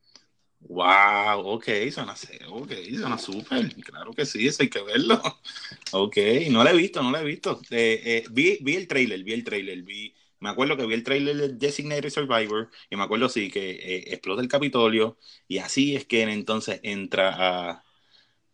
Wow, 0.64 1.40
ok, 1.44 1.64
suena, 1.92 2.14
okay, 2.48 2.94
suena 2.96 3.18
súper, 3.18 3.74
claro 3.82 4.12
que 4.12 4.24
sí, 4.24 4.46
eso 4.46 4.62
hay 4.62 4.70
que 4.70 4.82
verlo. 4.82 5.20
Ok, 5.92 6.16
no 6.50 6.64
lo 6.64 6.70
he 6.70 6.76
visto, 6.76 7.02
no 7.02 7.10
lo 7.10 7.18
he 7.18 7.24
visto. 7.24 7.60
Eh, 7.70 8.00
eh, 8.04 8.24
vi, 8.30 8.58
vi, 8.62 8.76
el 8.76 8.86
trailer, 8.88 9.22
vi 9.24 9.32
el 9.34 9.44
trailer, 9.44 9.82
vi, 9.82 10.14
me 10.40 10.48
acuerdo 10.50 10.76
que 10.76 10.86
vi 10.86 10.94
el 10.94 11.02
trailer 11.04 11.36
de 11.36 11.48
Designated 11.50 12.08
Survivor 12.10 12.70
y 12.90 12.96
me 12.96 13.02
acuerdo 13.04 13.28
sí 13.28 13.50
que 13.50 13.70
eh, 13.72 14.04
explota 14.14 14.40
el 14.42 14.48
Capitolio 14.48 15.18
y 15.48 15.58
así 15.58 15.94
es 15.96 16.06
que 16.06 16.22
entonces 16.22 16.80
entra 16.82 17.34
a, 17.72 17.84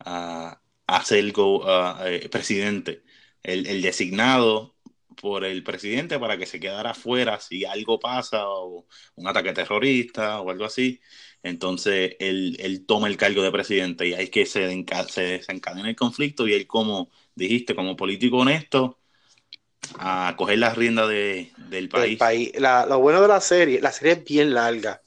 a, 0.01 0.63
a 0.87 1.05
ser 1.05 1.33
go, 1.33 1.65
presidente. 2.31 3.03
El, 3.43 3.67
el, 3.67 3.83
designado 3.83 4.77
por 5.21 5.45
el 5.45 5.63
presidente 5.63 6.19
para 6.19 6.37
que 6.39 6.47
se 6.47 6.61
quedara 6.61 6.95
fuera 6.95 7.41
si 7.41 7.65
algo 7.65 7.99
pasa 7.99 8.49
o 8.49 8.87
un 9.17 9.29
ataque 9.29 9.53
terrorista 9.53 10.41
o 10.41 10.51
algo 10.51 10.65
así. 10.65 11.01
Entonces 11.43 12.17
él, 12.19 12.85
toma 12.87 13.09
el 13.09 13.17
cargo 13.17 13.43
de 13.43 13.53
presidente 13.53 14.07
y 14.07 14.15
ahí 14.15 14.29
que 14.29 14.47
se, 14.47 14.85
se 15.09 15.23
desencadena 15.23 15.89
el 15.89 15.97
conflicto 15.97 16.47
y 16.47 16.55
él 16.55 16.67
como 16.67 17.11
dijiste, 17.35 17.75
como 17.75 17.97
político 17.97 18.39
honesto, 18.39 18.99
a 19.99 20.35
coger 20.37 20.59
las 20.59 20.77
riendas 20.77 21.09
del 21.09 21.89
país. 21.89 22.19
país. 22.19 22.53
lo 22.59 22.99
bueno 22.99 23.23
de 23.23 23.29
la 23.29 23.41
serie, 23.41 23.81
la 23.81 23.93
serie 23.93 24.15
es 24.15 24.25
bien 24.25 24.55
larga. 24.55 25.03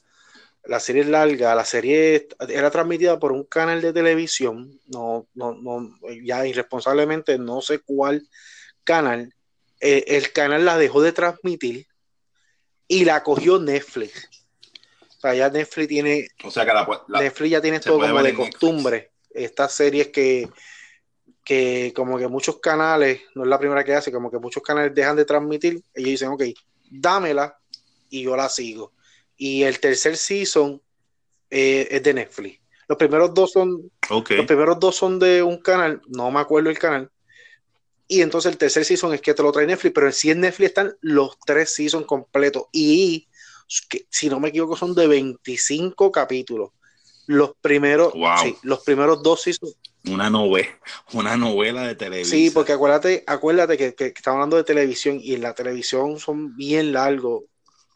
La 0.64 0.78
serie 0.78 1.02
es 1.02 1.08
larga, 1.08 1.56
la 1.56 1.64
serie 1.64 2.28
era 2.48 2.70
transmitida 2.70 3.18
por 3.18 3.32
un 3.32 3.44
canal 3.44 3.82
de 3.82 3.92
televisión, 3.92 4.78
no, 4.86 5.26
no, 5.34 5.54
no, 5.54 5.90
ya 6.22 6.46
irresponsablemente 6.46 7.36
no 7.36 7.60
sé 7.60 7.80
cuál 7.80 8.28
canal, 8.84 9.34
eh, 9.84 10.04
el 10.16 10.32
canal 10.32 10.64
la 10.64 10.78
dejó 10.78 11.02
de 11.02 11.10
transmitir 11.10 11.88
y 12.86 13.04
la 13.04 13.24
cogió 13.24 13.58
Netflix. 13.58 14.30
O 15.16 15.20
sea, 15.20 15.34
ya 15.34 15.50
Netflix 15.50 15.88
tiene. 15.88 16.28
O 16.44 16.52
sea, 16.52 16.64
que 16.64 16.72
Netflix 17.08 17.50
ya 17.50 17.60
tiene 17.60 17.80
todo 17.80 17.98
como 17.98 18.22
de 18.22 18.32
costumbre. 18.32 19.10
Estas 19.28 19.72
series 19.72 20.08
que, 20.08 20.48
que, 21.44 21.92
como 21.96 22.16
que 22.16 22.28
muchos 22.28 22.60
canales, 22.60 23.22
no 23.34 23.42
es 23.42 23.48
la 23.48 23.58
primera 23.58 23.82
que 23.82 23.94
hace, 23.94 24.12
como 24.12 24.30
que 24.30 24.38
muchos 24.38 24.62
canales 24.62 24.94
dejan 24.94 25.16
de 25.16 25.24
transmitir. 25.24 25.82
Ellos 25.94 26.10
dicen, 26.10 26.28
ok, 26.28 26.44
dámela 26.88 27.58
y 28.08 28.22
yo 28.22 28.36
la 28.36 28.48
sigo. 28.48 28.92
Y 29.36 29.64
el 29.64 29.80
tercer 29.80 30.16
season 30.16 30.80
eh, 31.50 31.88
es 31.90 32.02
de 32.04 32.14
Netflix. 32.14 32.60
Los 32.86 32.98
primeros 32.98 33.34
dos 33.34 33.50
son. 33.50 33.90
Los 34.08 34.46
primeros 34.46 34.78
dos 34.78 34.94
son 34.94 35.18
de 35.18 35.42
un 35.42 35.58
canal, 35.58 36.00
no 36.06 36.30
me 36.30 36.38
acuerdo 36.38 36.70
el 36.70 36.78
canal, 36.78 37.10
y 38.12 38.20
entonces 38.20 38.52
el 38.52 38.58
tercer 38.58 38.84
season 38.84 39.14
es 39.14 39.22
que 39.22 39.32
te 39.32 39.42
lo 39.42 39.50
trae 39.50 39.66
Netflix, 39.66 39.94
pero 39.94 40.12
si 40.12 40.30
en 40.30 40.40
Netflix 40.40 40.68
están 40.68 40.94
los 41.00 41.38
tres 41.46 41.74
seasons 41.74 42.04
completos. 42.04 42.64
Y 42.70 43.26
que, 43.88 44.04
si 44.10 44.28
no 44.28 44.38
me 44.38 44.50
equivoco, 44.50 44.76
son 44.76 44.94
de 44.94 45.06
25 45.06 46.12
capítulos. 46.12 46.72
Los 47.26 47.52
primeros, 47.62 48.12
sí, 48.42 48.54
los 48.64 48.80
primeros 48.80 49.22
dos 49.22 49.40
seasons. 49.40 49.76
Una 50.04 50.28
novela, 50.28 50.78
una 51.14 51.38
novela 51.38 51.86
de 51.86 51.94
televisión. 51.94 52.38
Sí, 52.38 52.50
porque 52.50 52.72
acuérdate, 52.72 53.24
acuérdate 53.26 53.78
que, 53.78 53.94
que, 53.94 54.08
estamos 54.08 54.36
hablando 54.36 54.58
de 54.58 54.64
televisión 54.64 55.18
y 55.18 55.32
en 55.32 55.40
la 55.40 55.54
televisión 55.54 56.18
son 56.18 56.54
bien 56.54 56.92
largos. 56.92 57.44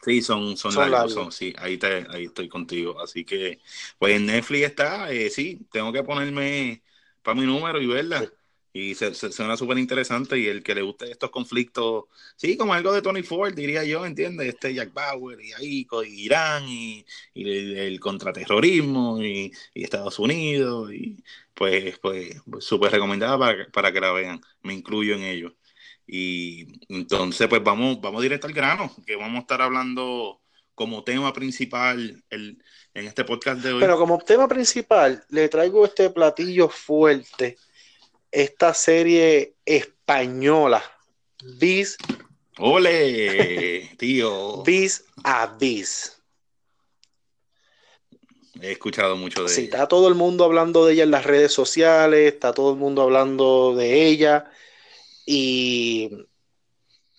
Sí, 0.02 0.22
son, 0.22 0.56
son, 0.56 0.90
largos, 0.90 1.34
sí, 1.34 1.52
ahí, 1.58 1.76
te, 1.76 2.06
ahí 2.08 2.24
estoy 2.24 2.48
contigo. 2.48 2.98
Así 3.02 3.22
que, 3.22 3.58
pues 3.98 4.16
en 4.16 4.24
Netflix 4.24 4.64
está, 4.64 5.12
eh, 5.12 5.28
sí, 5.28 5.66
tengo 5.70 5.92
que 5.92 6.02
ponerme 6.04 6.82
para 7.22 7.38
mi 7.38 7.44
número 7.44 7.82
y 7.82 7.86
verla. 7.86 8.32
Y 8.76 8.94
se, 8.94 9.14
suena 9.14 9.56
súper 9.56 9.78
interesante 9.78 10.38
y 10.38 10.48
el 10.48 10.62
que 10.62 10.74
le 10.74 10.82
guste 10.82 11.10
estos 11.10 11.30
conflictos, 11.30 12.04
sí, 12.36 12.58
como 12.58 12.74
algo 12.74 12.92
de 12.92 13.00
Tony 13.00 13.22
Ford, 13.22 13.54
diría 13.54 13.82
yo, 13.84 14.04
¿entiendes? 14.04 14.48
Este 14.48 14.74
Jack 14.74 14.92
Bauer 14.92 15.40
y 15.40 15.52
ahí 15.54 15.84
con 15.86 16.04
Irán 16.06 16.68
y, 16.68 17.06
el, 17.34 17.98
contraterrorismo 17.98 19.22
y, 19.22 19.50
Estados 19.74 20.18
Unidos 20.18 20.92
y 20.92 21.24
pues 21.54 21.98
pues 22.00 22.36
súper 22.58 22.92
recomendada 22.92 23.38
para, 23.38 23.66
para 23.68 23.92
que 23.92 24.00
la 24.00 24.12
vean, 24.12 24.42
me 24.62 24.74
incluyo 24.74 25.14
en 25.14 25.22
ello. 25.22 25.56
Y 26.06 26.66
entonces 26.92 27.48
pues 27.48 27.64
vamos, 27.64 27.98
vamos 28.02 28.20
directo 28.20 28.46
al 28.46 28.52
grano, 28.52 28.94
que 29.06 29.16
vamos 29.16 29.38
a 29.38 29.40
estar 29.40 29.62
hablando 29.62 30.42
como 30.74 31.02
tema 31.02 31.32
principal 31.32 32.22
el, 32.28 32.62
en 32.92 33.06
este 33.06 33.24
podcast 33.24 33.62
de 33.62 33.72
hoy. 33.72 33.80
Pero 33.80 33.96
como 33.96 34.18
tema 34.18 34.46
principal 34.46 35.24
le 35.30 35.48
traigo 35.48 35.86
este 35.86 36.10
platillo 36.10 36.68
fuerte 36.68 37.56
esta 38.30 38.74
serie 38.74 39.54
española, 39.64 40.82
Bis. 41.58 41.96
¡Ole! 42.58 43.90
Tío. 43.98 44.62
Bis 44.62 45.04
a 45.24 45.46
Bis. 45.46 46.16
He 48.60 48.72
escuchado 48.72 49.16
mucho 49.16 49.42
de 49.42 49.50
sí, 49.50 49.64
está 49.64 49.86
todo 49.86 50.08
el 50.08 50.14
mundo 50.14 50.44
hablando 50.44 50.86
de 50.86 50.94
ella 50.94 51.02
en 51.02 51.10
las 51.10 51.26
redes 51.26 51.52
sociales, 51.52 52.32
está 52.32 52.54
todo 52.54 52.72
el 52.72 52.78
mundo 52.78 53.02
hablando 53.02 53.74
de 53.76 54.06
ella. 54.06 54.50
Y, 55.26 56.10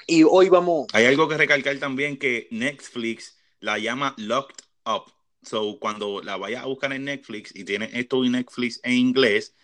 y 0.08 0.24
hoy 0.24 0.50
vamos. 0.50 0.88
Hay 0.94 1.06
algo 1.06 1.28
que 1.28 1.38
recalcar 1.38 1.78
también 1.78 2.18
que 2.18 2.48
Netflix 2.50 3.38
la 3.60 3.78
llama 3.78 4.16
Locked 4.18 4.64
Up. 4.86 5.12
So, 5.44 5.78
cuando 5.80 6.22
la 6.24 6.38
vayas 6.38 6.64
a 6.64 6.68
buscar 6.68 6.92
en 6.92 7.06
Netflix 7.06 7.56
y 7.56 7.64
tiene 7.64 7.90
esto 7.94 8.24
en 8.26 8.32
Netflix 8.32 8.80
en 8.84 8.94
inglés, 8.94 9.56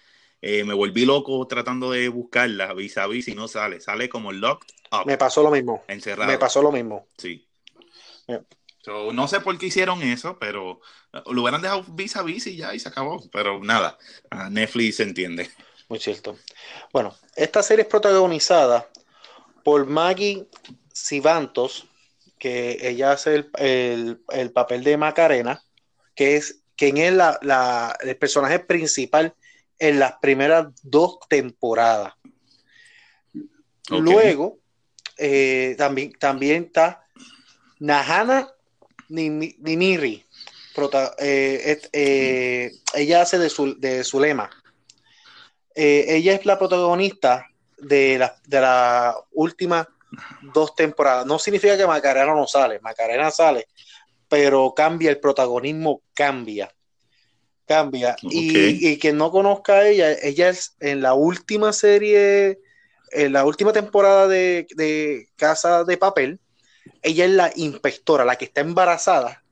eh, 0.46 0.66
me 0.66 0.74
volví 0.74 1.06
loco 1.06 1.48
tratando 1.48 1.92
de 1.92 2.10
buscarla 2.10 2.74
vis 2.74 2.98
a 2.98 3.08
vis 3.08 3.30
y 3.30 3.34
no 3.34 3.48
sale. 3.48 3.80
Sale 3.80 4.10
como 4.10 4.34
locked 4.34 4.68
up. 4.92 5.06
Me 5.06 5.18
pasó 5.18 5.42
lo 5.42 5.50
mismo. 5.50 5.86
Encerrado. 5.88 6.30
Me 6.30 6.38
pasó 6.38 6.62
lo 6.62 6.70
mismo. 6.70 7.08
Sí. 7.18 7.48
no 9.14 9.28
sé 9.30 9.40
por 9.40 9.58
qué 9.58 9.68
hicieron 9.68 10.04
eso, 10.04 10.38
pero 10.38 10.82
lo 11.28 11.42
hubieran 11.42 11.62
dejado 11.62 11.86
vis 11.88 12.18
a 12.18 12.24
vis 12.24 12.46
y 12.48 12.58
ya, 12.58 12.76
y 12.76 12.80
se 12.80 12.90
acabó. 12.90 13.24
Pero 13.32 13.64
nada, 13.64 13.98
Netflix 14.52 14.98
se 14.98 15.04
entiende. 15.04 15.50
Muy 15.88 16.00
cierto. 16.00 16.38
Bueno, 16.92 17.16
esta 17.38 17.64
serie 17.64 17.84
es 17.84 17.88
protagonizada 17.88 18.90
por 19.64 19.86
Maggie 19.86 20.46
Sivantos, 20.92 21.88
que 22.38 22.80
ella 22.82 23.14
hace 23.14 23.46
el, 23.60 24.52
papel 24.54 24.84
de 24.84 24.98
Macarena, 24.98 25.64
que 26.16 26.36
es 26.36 26.64
quien 26.76 26.98
es 26.98 27.14
la, 27.14 27.96
el 28.02 28.18
personaje 28.18 28.60
principal 28.60 29.34
en 29.80 30.00
las 30.00 30.13
primeras 30.22 30.68
dos 30.82 31.20
temporadas. 31.27 32.13
Luego, 33.89 34.60
eh, 35.18 35.75
también, 35.77 36.13
también 36.13 36.63
está 36.65 37.06
Nahana 37.80 38.50
Nimiri. 39.10 40.25
Eh, 41.20 41.82
eh, 41.92 42.72
ella 42.96 43.22
hace 43.22 43.38
de, 43.38 43.50
su, 43.50 43.80
de 43.80 44.03
Zulema. 44.03 44.50
ella 45.75 46.34
es 46.34 46.46
la 46.46 46.58
protagonista 46.58 47.46
de 47.77 48.18
la, 48.18 48.36
de 48.48 48.62
la 48.62 49.15
última 49.34 49.88
dos 50.53 50.75
temporadas. 50.75 51.25
No 51.25 51.38
significa 51.38 51.77
que 51.77 51.86
Macarena 51.86 52.34
no 52.34 52.48
sale, 52.48 52.80
Macarena 52.80 53.30
sale, 53.32 53.68
pero 54.27 54.74
cambia, 54.74 55.12
el 55.12 55.20
protagonismo 55.20 56.01
cambia 56.13 56.74
cambia. 57.74 58.15
Y, 58.22 58.88
y, 58.88 59.00
quien 59.00 59.18
no 59.18 59.32
conozca 59.32 59.74
a 59.74 59.88
ella, 59.88 60.13
ella 60.22 60.50
es 60.50 60.75
en 60.80 61.01
la 61.01 61.15
última 61.15 61.74
serie, 61.74 62.59
en 63.12 63.33
la 63.33 63.46
última 63.46 63.74
temporada 63.74 64.27
de, 64.27 65.27
Casa 65.36 65.83
de 65.83 65.98
Papel, 65.98 66.40
ella 67.01 67.25
es 67.25 67.31
la 67.31 67.51
inspectora, 67.55 68.25
la 68.25 68.36
que 68.36 68.46
está 68.46 68.62
embarazada. 68.62 69.44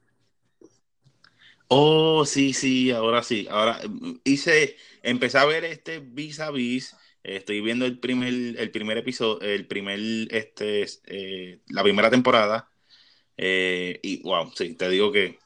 Oh, 1.67 2.25
sí, 2.25 2.53
sí, 2.53 2.91
ahora 2.91 3.23
sí. 3.23 3.47
Ahora 3.49 3.79
hice, 4.23 4.75
empecé 5.01 5.38
a 5.38 5.45
ver 5.45 5.65
este 5.65 5.99
vis 5.99 6.39
a 6.39 6.51
vis. 6.51 6.95
Estoy 7.23 7.62
viendo 7.62 7.86
el 7.86 7.99
primer, 7.99 8.34
el 8.34 8.71
primer 8.71 8.97
episodio, 8.97 9.41
el 9.41 9.67
primer, 9.67 9.99
este, 10.29 10.86
eh, 11.07 11.60
la 11.69 11.81
primera 11.81 12.10
temporada. 12.10 12.69
Eh, 13.38 13.99
y 14.03 14.21
wow, 14.21 14.51
sí, 14.55 14.75
te 14.75 14.89
digo 14.89 15.12
que 15.12 15.40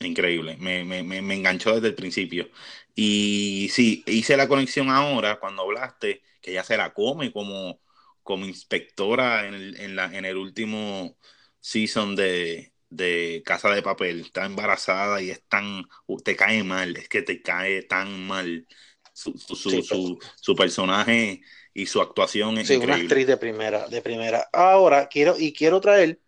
Increíble, 0.00 0.56
me, 0.58 0.84
me, 0.84 1.02
me, 1.02 1.34
enganchó 1.34 1.74
desde 1.74 1.88
el 1.88 1.94
principio. 1.94 2.48
Y 2.94 3.68
sí, 3.72 4.04
hice 4.06 4.36
la 4.36 4.46
conexión 4.46 4.90
ahora 4.90 5.40
cuando 5.40 5.62
hablaste, 5.62 6.22
que 6.40 6.52
ya 6.52 6.62
se 6.62 6.76
la 6.76 6.94
come 6.94 7.32
como, 7.32 7.80
como 8.22 8.46
inspectora 8.46 9.46
en 9.46 9.54
el, 9.54 9.80
en, 9.80 9.96
la, 9.96 10.04
en 10.06 10.24
el 10.24 10.36
último 10.36 11.16
season 11.60 12.14
de, 12.14 12.72
de 12.90 13.42
Casa 13.44 13.70
de 13.70 13.82
Papel. 13.82 14.20
Está 14.20 14.46
embarazada 14.46 15.20
y 15.20 15.30
es 15.30 15.42
tan, 15.48 15.84
te 16.24 16.36
cae 16.36 16.62
mal, 16.62 16.96
es 16.96 17.08
que 17.08 17.22
te 17.22 17.42
cae 17.42 17.82
tan 17.82 18.26
mal 18.26 18.68
su, 19.12 19.36
su, 19.36 20.18
su, 20.36 20.54
personaje 20.54 21.40
y 21.74 21.86
su 21.86 22.00
actuación 22.00 22.56
es 22.58 22.68
sí, 22.68 22.76
una 22.76 22.94
actriz 22.94 23.26
de 23.26 23.36
primera, 23.36 23.88
de 23.88 24.00
primera. 24.00 24.48
Ahora 24.52 25.08
quiero, 25.08 25.34
y 25.36 25.52
quiero 25.52 25.80
traer 25.80 26.20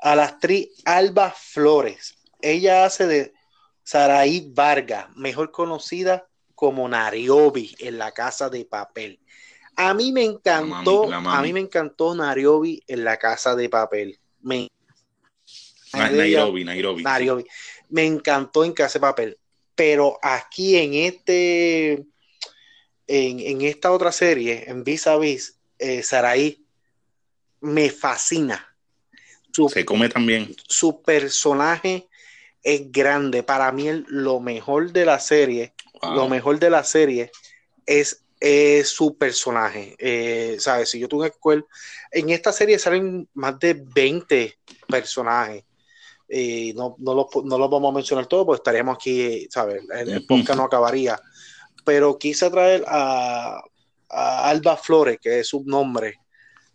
a 0.00 0.14
la 0.14 0.24
actriz 0.24 0.68
Alba 0.84 1.30
Flores 1.30 2.17
ella 2.40 2.84
hace 2.84 3.06
de 3.06 3.34
Saraí 3.82 4.50
Vargas, 4.52 5.06
mejor 5.16 5.50
conocida 5.50 6.28
como 6.54 6.88
Nariobi 6.88 7.74
en 7.78 7.98
la 7.98 8.12
casa 8.12 8.50
de 8.50 8.64
papel. 8.64 9.20
A 9.76 9.94
mí 9.94 10.12
me 10.12 10.24
encantó, 10.24 11.10
a 11.12 11.40
mí 11.40 11.52
me 11.52 11.60
encantó 11.60 12.14
Nariobi 12.14 12.82
en 12.86 13.04
la 13.04 13.16
casa 13.16 13.54
de 13.54 13.68
papel. 13.68 14.18
Me, 14.40 14.68
Nairobi, 15.92 16.64
Nairobi. 16.64 17.02
Nairobi. 17.02 17.46
Me 17.88 18.04
encantó 18.04 18.64
en 18.64 18.72
casa 18.72 18.94
de 18.94 19.00
papel. 19.00 19.38
Pero 19.74 20.18
aquí 20.20 20.76
en 20.76 20.94
este, 20.94 22.04
en, 23.06 23.62
esta 23.62 23.92
otra 23.92 24.10
serie, 24.10 24.64
en 24.66 24.82
Vis 24.82 25.06
a 25.06 25.16
Vis, 25.16 25.58
eh, 25.78 26.02
Saraí, 26.02 26.64
me 27.60 27.90
fascina. 27.90 28.74
Se 29.68 29.84
come 29.84 30.08
también. 30.08 30.54
Su 30.66 31.02
personaje 31.02 32.08
es 32.62 32.90
grande. 32.90 33.42
Para 33.42 33.70
mí 33.72 33.86
lo 34.08 34.40
mejor 34.40 34.92
de 34.92 35.04
la 35.04 35.20
serie, 35.20 35.74
lo 36.02 36.28
mejor 36.28 36.58
de 36.58 36.70
la 36.70 36.84
serie 36.84 37.30
es, 37.86 38.24
su 38.84 39.16
personaje. 39.16 39.96
Eh, 39.98 40.56
¿Sabes? 40.60 40.90
Si 40.90 40.98
yo 40.98 41.08
tuve 41.08 41.30
que 41.30 41.62
en 42.12 42.30
esta 42.30 42.52
serie 42.52 42.78
salen 42.78 43.28
más 43.34 43.58
de 43.58 43.74
20 43.74 44.58
personajes. 44.86 45.64
Y 46.28 46.74
no, 46.74 46.94
no, 46.98 47.14
los, 47.14 47.26
vamos 47.70 47.90
a 47.90 47.94
mencionar 47.94 48.26
todos 48.26 48.44
porque 48.44 48.60
estaríamos 48.60 48.96
aquí, 48.96 49.48
¿sabes? 49.50 49.82
El, 49.90 50.26
podcast 50.26 50.58
no 50.58 50.64
acabaría. 50.66 51.18
Pero 51.84 52.18
quise 52.18 52.50
traer 52.50 52.84
a, 52.86 53.62
a 54.10 54.48
Alba 54.48 54.76
Flores, 54.76 55.18
que 55.20 55.40
es 55.40 55.48
su 55.48 55.64
nombre, 55.64 56.20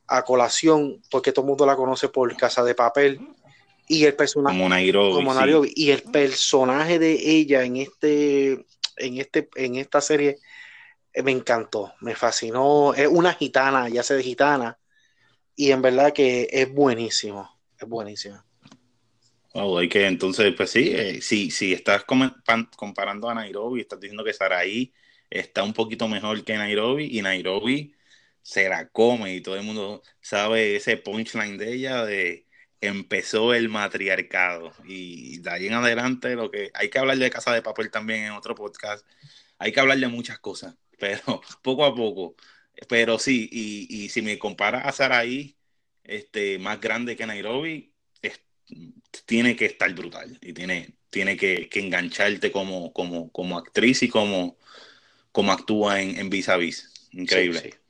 a 0.08 0.24
colación, 0.24 1.02
porque 1.10 1.32
todo 1.32 1.46
el 1.46 1.50
mundo 1.50 1.66
la 1.66 1.76
conoce 1.76 2.10
por 2.10 2.36
Casa 2.36 2.64
de 2.64 2.74
Papel 2.76 3.20
y 3.88 4.06
el 4.06 4.16
personaje 4.16 4.58
como 4.58 5.66
y 5.76 5.92
el 5.92 6.02
personaje 6.04 7.00
de 7.00 7.14
ella 7.14 7.64
en 7.64 7.78
este 7.78 8.66
en 8.98 9.18
este 9.18 9.50
en 9.56 9.76
esta 9.76 10.02
serie 10.02 10.38
eh, 11.14 11.24
me 11.24 11.32
encantó 11.32 11.94
me 12.02 12.16
fascinó. 12.16 12.94
Es 12.94 13.08
una 13.08 13.34
gitana 13.34 13.90
ya 13.90 14.04
sé 14.04 14.16
de 14.16 14.24
gitana. 14.24 14.78
Y 15.56 15.72
en 15.72 15.82
verdad 15.82 16.14
que 16.14 16.48
es 16.52 16.72
buenísimo 16.72 17.50
es 17.80 17.88
buenísimo. 17.88 18.44
Wow, 19.54 19.78
hay 19.78 19.90
que 19.90 20.06
entonces 20.08 20.54
pues 20.56 20.72
sí 20.72 20.92
eh, 20.94 21.22
si, 21.22 21.52
si 21.52 21.74
estás 21.74 22.06
comparando 22.76 23.30
a 23.30 23.36
Nairobi 23.36 23.82
estás 23.82 24.00
diciendo 24.00 24.24
que 24.24 24.34
Saraí 24.34 24.92
está 25.30 25.64
un 25.64 25.74
poquito 25.74 26.08
mejor 26.08 26.44
que 26.44 26.58
Nairobi 26.58 27.18
y 27.18 27.22
Nairobi 27.22 27.94
se 28.42 28.68
la 28.68 28.90
come 28.90 29.36
y 29.36 29.42
todo 29.42 29.56
el 29.56 29.64
mundo 29.64 30.04
sabe 30.22 30.76
ese 30.76 30.98
punchline 30.98 31.58
de 31.58 31.74
ella 31.74 32.04
de 32.06 32.43
empezó 32.88 33.54
el 33.54 33.70
matriarcado. 33.70 34.74
Y 34.86 35.40
de 35.40 35.50
ahí 35.50 35.68
en 35.68 35.74
adelante, 35.74 36.36
lo 36.36 36.52
que 36.52 36.72
hay 36.74 36.90
que 36.90 37.00
hablar 37.00 37.18
de 37.18 37.30
Casa 37.30 37.54
de 37.54 37.62
Papel 37.62 37.90
también 37.92 38.26
en 38.26 38.32
otro 38.32 38.56
podcast. 38.56 39.06
Hay 39.58 39.72
que 39.72 39.80
hablar 39.80 39.98
de 40.00 40.08
muchas 40.08 40.40
cosas, 40.40 40.76
pero 41.00 41.42
poco 41.62 41.86
a 41.86 41.96
poco. 41.96 42.36
Pero 42.90 43.20
sí, 43.20 43.50
y, 43.52 44.10
si 44.10 44.22
me 44.22 44.40
compara 44.40 44.82
a 44.82 44.92
Saraí, 44.92 45.56
este, 46.04 46.60
más 46.60 46.82
grande 46.82 47.16
que 47.16 47.26
Nairobi, 47.26 47.94
tiene 49.26 49.56
que 49.56 49.66
estar 49.66 49.94
brutal. 49.94 50.38
Y 50.42 50.54
tiene, 50.54 50.96
tiene 51.10 51.38
que, 51.38 51.70
engancharte 51.74 52.52
como, 52.52 52.92
como, 52.94 53.32
como 53.32 53.58
actriz 53.58 54.04
y 54.04 54.10
como, 54.10 54.58
como 55.32 55.52
actúa 55.52 56.02
en, 56.02 56.20
en 56.20 56.30
Vis 56.30 56.50
a 56.50 56.58
Vis. 56.58 57.10
Increíble. 57.12 57.83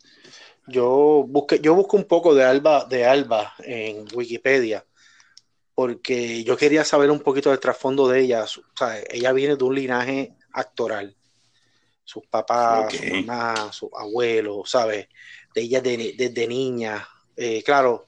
Yo, 0.67 1.25
busqué, 1.27 1.59
yo 1.59 1.75
busco 1.75 1.97
un 1.97 2.05
poco 2.05 2.33
de 2.33 2.43
Alba, 2.43 2.85
de 2.85 3.05
Alba 3.05 3.53
en 3.59 4.05
Wikipedia 4.13 4.85
porque 5.75 6.43
yo 6.43 6.55
quería 6.55 6.85
saber 6.85 7.09
un 7.09 7.19
poquito 7.19 7.49
del 7.49 7.59
trasfondo 7.59 8.07
de 8.07 8.21
ella. 8.21 8.43
O 8.43 8.77
sea, 8.77 8.99
ella 9.09 9.31
viene 9.31 9.55
de 9.55 9.63
un 9.63 9.75
linaje 9.75 10.35
actoral. 10.51 11.15
Sus 12.03 12.25
papás, 12.27 12.93
su 12.93 13.03
mamá, 13.05 13.71
sus 13.71 13.89
abuelos, 13.97 14.69
¿sabes? 14.69 15.07
De 15.53 15.61
ella 15.61 15.81
desde 15.81 16.47
niña. 16.47 17.07
Eh, 17.35 17.63
claro, 17.63 18.07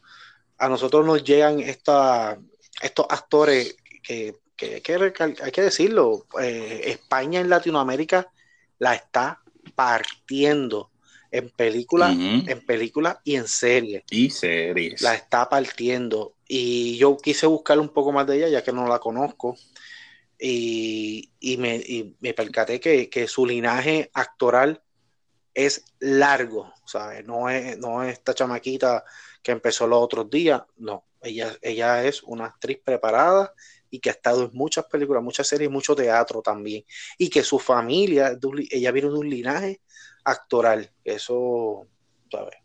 a 0.58 0.70
nosotros 0.70 1.06
nos 1.06 1.24
llegan 1.24 1.60
esta, 1.60 2.38
estos 2.82 3.06
actores 3.10 3.78
que, 4.04 4.36
que, 4.56 4.82
hay 5.41 5.52
que 5.52 5.62
decirlo, 5.62 6.28
eh, 6.39 6.82
España 6.86 7.39
en 7.39 7.50
Latinoamérica 7.50 8.32
la 8.78 8.94
está 8.94 9.41
partiendo 9.74 10.91
en 11.38 11.50
películas, 11.50 12.15
en 12.17 12.65
películas 12.65 13.17
y 13.24 13.36
en 13.36 13.48
series. 13.48 14.04
Y 14.10 14.30
series. 14.30 15.02
La 15.02 15.15
está 15.15 15.50
partiendo. 15.50 16.36
Y 16.48 16.98
yo 16.98 17.17
quise 17.17 17.45
buscar 17.45 17.78
un 17.80 17.89
poco 17.89 18.12
más 18.13 18.26
de 18.26 18.38
ella, 18.38 18.50
ya 18.50 18.63
que 18.63 18.71
no 18.71 18.88
la 18.88 19.00
conozco. 19.00 19.58
Y, 20.39 21.30
me, 21.60 22.13
me, 22.19 22.34
percaté 22.34 22.80
que, 22.80 23.28
su 23.28 23.45
linaje 23.45 24.10
actoral 24.13 24.82
es 25.54 25.86
largo, 26.00 26.74
¿sabes? 26.86 27.26
No 27.26 27.50
es, 27.50 27.78
no 27.78 28.04
es 28.04 28.13
esta 28.13 28.34
chamaquita 28.34 29.04
que 29.43 29.52
empezó 29.52 29.88
los 29.88 30.02
otros 30.02 30.30
días, 30.30 30.62
no. 30.78 31.06
Ella, 31.21 31.56
ella 31.62 32.06
es 32.06 32.21
una 32.24 32.45
actriz 32.45 32.80
preparada 32.84 33.52
y 33.89 34.00
que 34.00 34.10
ha 34.10 34.13
estado 34.13 34.43
en 34.43 34.52
muchas 34.54 34.86
películas, 34.86 35.24
muchas 35.24 35.48
series, 35.48 35.69
mucho 35.69 35.95
teatro 35.95 36.41
también. 36.41 36.86
Y 37.17 37.30
que 37.30 37.43
su 37.43 37.60
familia, 37.60 38.38
ella 38.69 38.91
viene 38.91 39.10
de 39.10 39.15
un 39.15 39.30
linaje 39.30 39.82
actoral. 40.25 40.91
Eso, 41.03 41.88
¿sabes? 42.31 42.55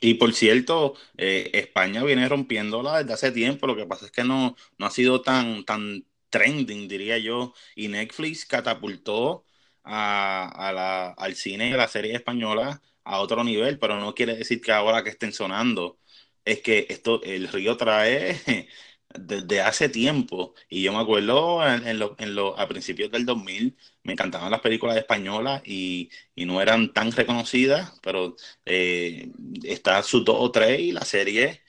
Y 0.00 0.14
por 0.14 0.32
cierto, 0.32 0.94
eh, 1.16 1.50
España 1.54 2.04
viene 2.04 2.28
rompiéndola 2.28 2.98
desde 2.98 3.12
hace 3.14 3.32
tiempo. 3.32 3.66
Lo 3.66 3.76
que 3.76 3.86
pasa 3.86 4.06
es 4.06 4.12
que 4.12 4.24
no, 4.24 4.56
no 4.78 4.86
ha 4.86 4.90
sido 4.90 5.22
tan, 5.22 5.64
tan 5.64 6.06
trending, 6.30 6.88
diría 6.88 7.18
yo. 7.18 7.54
Y 7.74 7.88
Netflix 7.88 8.46
catapultó 8.46 9.44
a, 9.84 10.72
la, 10.74 11.10
al 11.10 11.34
cine 11.34 11.70
y 11.70 11.72
a 11.72 11.76
la 11.76 11.88
serie 11.88 12.14
española 12.14 12.82
a 13.04 13.20
otro 13.20 13.42
nivel, 13.44 13.78
pero 13.78 13.98
no 13.98 14.14
quiere 14.14 14.36
decir 14.36 14.60
que 14.60 14.72
ahora 14.72 15.02
que 15.02 15.10
estén 15.10 15.32
sonando 15.32 15.98
es 16.44 16.60
que 16.62 16.86
esto 16.90 17.22
el 17.22 17.48
río 17.48 17.76
trae 17.76 18.68
desde 19.14 19.60
hace 19.60 19.88
tiempo. 19.88 20.54
Y 20.68 20.82
yo 20.82 20.92
me 20.92 20.98
acuerdo 21.00 21.66
en, 21.66 21.86
en, 21.86 22.38
a 22.56 22.68
principios 22.68 23.10
del 23.10 23.24
2000, 23.26 23.76
me 24.02 24.12
encantaban 24.12 24.50
las 24.50 24.60
películas 24.60 24.96
españolas 24.96 25.62
y, 25.64 26.10
y 26.34 26.44
no 26.46 26.60
eran 26.62 26.92
tan 26.92 27.12
reconocidas, 27.12 27.98
pero 28.02 28.36
eh, 28.64 29.30
está 29.64 30.02
su 30.02 30.24
dos 30.24 30.36
o 30.38 30.50
tres 30.52 30.80
y 30.80 30.92
la 30.92 31.04
serie 31.04 31.62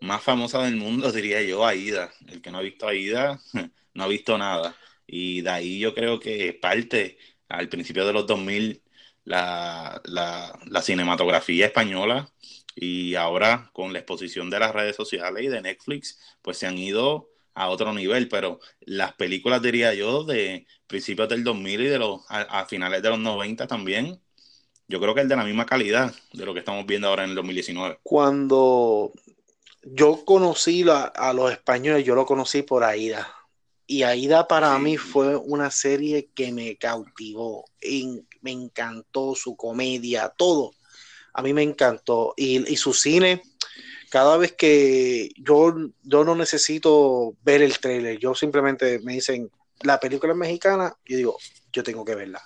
más 0.00 0.22
famosa 0.22 0.62
del 0.64 0.76
mundo, 0.76 1.12
diría 1.12 1.42
yo, 1.42 1.66
Aida. 1.66 2.12
El 2.28 2.40
que 2.42 2.50
no 2.50 2.58
ha 2.58 2.62
visto 2.62 2.86
Aida 2.88 3.40
no 3.94 4.04
ha 4.04 4.08
visto 4.08 4.38
nada. 4.38 4.76
Y 5.06 5.40
de 5.42 5.50
ahí 5.50 5.78
yo 5.80 5.94
creo 5.94 6.20
que 6.20 6.52
parte, 6.54 7.18
al 7.48 7.68
principio 7.68 8.06
de 8.06 8.12
los 8.12 8.26
2000, 8.26 8.82
la, 9.24 10.00
la, 10.04 10.58
la 10.66 10.82
cinematografía 10.82 11.66
española 11.66 12.30
y 12.80 13.16
ahora 13.16 13.70
con 13.72 13.92
la 13.92 13.98
exposición 13.98 14.50
de 14.50 14.60
las 14.60 14.72
redes 14.72 14.94
sociales 14.94 15.44
y 15.44 15.48
de 15.48 15.60
Netflix, 15.60 16.18
pues 16.42 16.58
se 16.58 16.66
han 16.66 16.78
ido 16.78 17.28
a 17.54 17.68
otro 17.70 17.92
nivel, 17.92 18.28
pero 18.28 18.60
las 18.80 19.14
películas, 19.14 19.60
diría 19.60 19.94
yo, 19.94 20.22
de 20.22 20.64
principios 20.86 21.28
del 21.28 21.42
2000 21.42 21.80
y 21.80 21.86
de 21.86 21.98
los 21.98 22.20
a, 22.28 22.64
finales 22.66 23.02
de 23.02 23.10
los 23.10 23.18
90 23.18 23.66
también, 23.66 24.20
yo 24.86 25.00
creo 25.00 25.12
que 25.12 25.22
es 25.22 25.28
de 25.28 25.34
la 25.34 25.44
misma 25.44 25.66
calidad 25.66 26.14
de 26.32 26.46
lo 26.46 26.54
que 26.54 26.60
estamos 26.60 26.86
viendo 26.86 27.08
ahora 27.08 27.24
en 27.24 27.30
el 27.30 27.36
2019. 27.36 27.98
Cuando 28.04 29.12
yo 29.82 30.24
conocí 30.24 30.84
a 30.88 31.32
los 31.32 31.50
españoles, 31.50 32.04
yo 32.04 32.14
lo 32.14 32.26
conocí 32.26 32.62
por 32.62 32.84
Aida. 32.84 33.28
Y 33.88 34.02
Aida 34.04 34.46
para 34.46 34.78
mí 34.78 34.96
fue 34.96 35.34
una 35.34 35.70
serie 35.72 36.30
que 36.32 36.52
me 36.52 36.76
cautivó, 36.76 37.64
me 38.42 38.52
encantó 38.52 39.34
su 39.34 39.56
comedia, 39.56 40.32
todo 40.36 40.72
a 41.38 41.42
mí 41.42 41.54
me 41.54 41.62
encantó. 41.62 42.34
Y, 42.36 42.76
su 42.76 42.92
cine, 42.92 43.42
cada 44.10 44.36
vez 44.36 44.54
que 44.54 45.30
yo, 45.36 45.72
yo 46.02 46.24
no 46.24 46.34
necesito 46.34 47.36
ver 47.44 47.62
el 47.62 47.78
trailer, 47.78 48.18
yo 48.18 48.34
simplemente 48.34 48.98
me 49.04 49.12
dicen, 49.12 49.48
la 49.82 50.00
película 50.00 50.32
es 50.32 50.38
mexicana, 50.38 50.92
yo 51.04 51.16
digo, 51.16 51.38
yo 51.72 51.84
tengo 51.84 52.04
que 52.04 52.16
verla. 52.16 52.42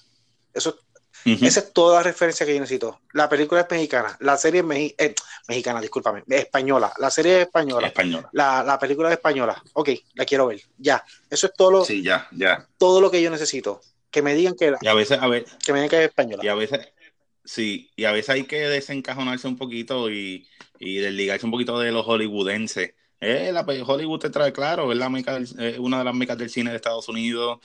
Eso, 0.53 0.79
Esa 1.25 1.61
es 1.61 1.73
toda 1.73 1.97
la 1.97 2.03
referencia 2.03 2.45
que 2.45 2.53
yo 2.53 2.61
necesito. 2.61 3.01
La 3.15 3.31
película 3.31 3.63
es 3.63 3.67
mexicana, 3.71 4.15
la 4.21 4.37
serie 4.37 4.61
es 4.61 4.95
eh, 4.99 5.15
mexicana, 5.49 5.81
discúlpame, 5.81 6.23
española, 6.29 6.93
la 6.99 7.11
serie 7.11 7.37
es 7.37 7.47
española, 7.47 7.87
española. 7.87 8.29
La, 8.33 8.63
la, 8.63 8.79
película 8.79 9.09
es 9.09 9.15
española. 9.15 9.63
Ok, 9.73 9.89
la 10.17 10.27
quiero 10.27 10.49
ver. 10.49 10.61
Ya, 10.77 11.03
eso 11.31 11.47
es 11.47 11.55
todo 11.55 11.71
lo, 11.71 11.85
sí, 11.87 12.03
ya, 12.03 12.29
ya. 12.33 12.69
Todo 12.77 13.01
lo 13.01 13.11
que 13.11 13.23
yo 13.23 13.31
necesito. 13.31 13.81
Que 14.11 14.21
me 14.21 14.35
digan 14.35 14.55
que, 14.55 14.75
y 14.79 14.87
a 14.87 14.93
veces, 14.93 15.19
a 15.19 15.27
ver, 15.27 15.47
que 15.65 15.73
me 15.73 15.79
digan 15.79 15.89
que 15.89 16.05
es 16.05 16.09
española. 16.11 16.45
Y 16.45 16.49
a 16.49 16.55
veces, 16.55 16.92
Sí, 17.45 17.91
y 17.97 18.05
a 18.05 18.13
veces 18.13 18.31
hay 18.31 18.45
que 18.47 18.57
desencajonarse 18.69 19.49
un 19.49 19.57
poquito 19.57 20.11
y, 20.11 20.47
y 20.79 20.97
desligarse 20.99 21.45
un 21.45 21.51
poquito 21.53 21.79
de 21.81 21.91
los 21.91 22.07
hollywoodenses. 22.07 22.95
Eh, 23.21 23.51
la, 23.53 23.63
Hollywood 23.63 24.21
te 24.21 24.31
trae 24.31 24.53
claro, 24.53 24.93
es 24.93 24.99
la 24.99 25.09
meca 25.09 25.39
una 25.79 25.99
de 25.99 26.05
las 26.05 26.15
mecas 26.15 26.39
del 26.39 26.51
cine 26.51 26.71
de 26.71 26.77
Estados 26.77 27.09
Unidos, 27.09 27.59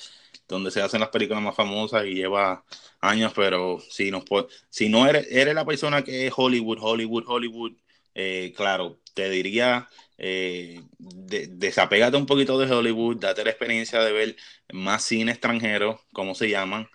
donde 0.47 0.71
se 0.71 0.81
hacen 0.81 0.99
las 0.99 1.09
películas 1.09 1.43
más 1.43 1.55
famosas 1.55 2.05
y 2.05 2.15
lleva 2.15 2.65
años, 3.01 3.33
pero 3.35 3.79
si, 3.89 4.09
nos, 4.11 4.23
si 4.69 4.89
no 4.89 5.07
eres, 5.07 5.27
eres 5.31 5.53
la 5.55 5.65
persona 5.65 6.03
que 6.03 6.27
es 6.27 6.33
Hollywood, 6.35 6.77
Hollywood, 6.81 7.23
Hollywood, 7.27 7.73
eh, 8.15 8.53
claro, 8.55 8.99
te 9.13 9.29
diría, 9.29 9.87
eh, 10.17 10.81
desapégate 10.97 12.17
un 12.17 12.25
poquito 12.25 12.57
de 12.59 12.71
Hollywood, 12.73 13.17
date 13.17 13.43
la 13.43 13.51
experiencia 13.51 13.99
de 14.01 14.11
ver 14.11 14.35
más 14.73 15.03
cine 15.03 15.31
extranjero, 15.31 16.01
como 16.13 16.33
se 16.35 16.49
llaman, 16.49 16.87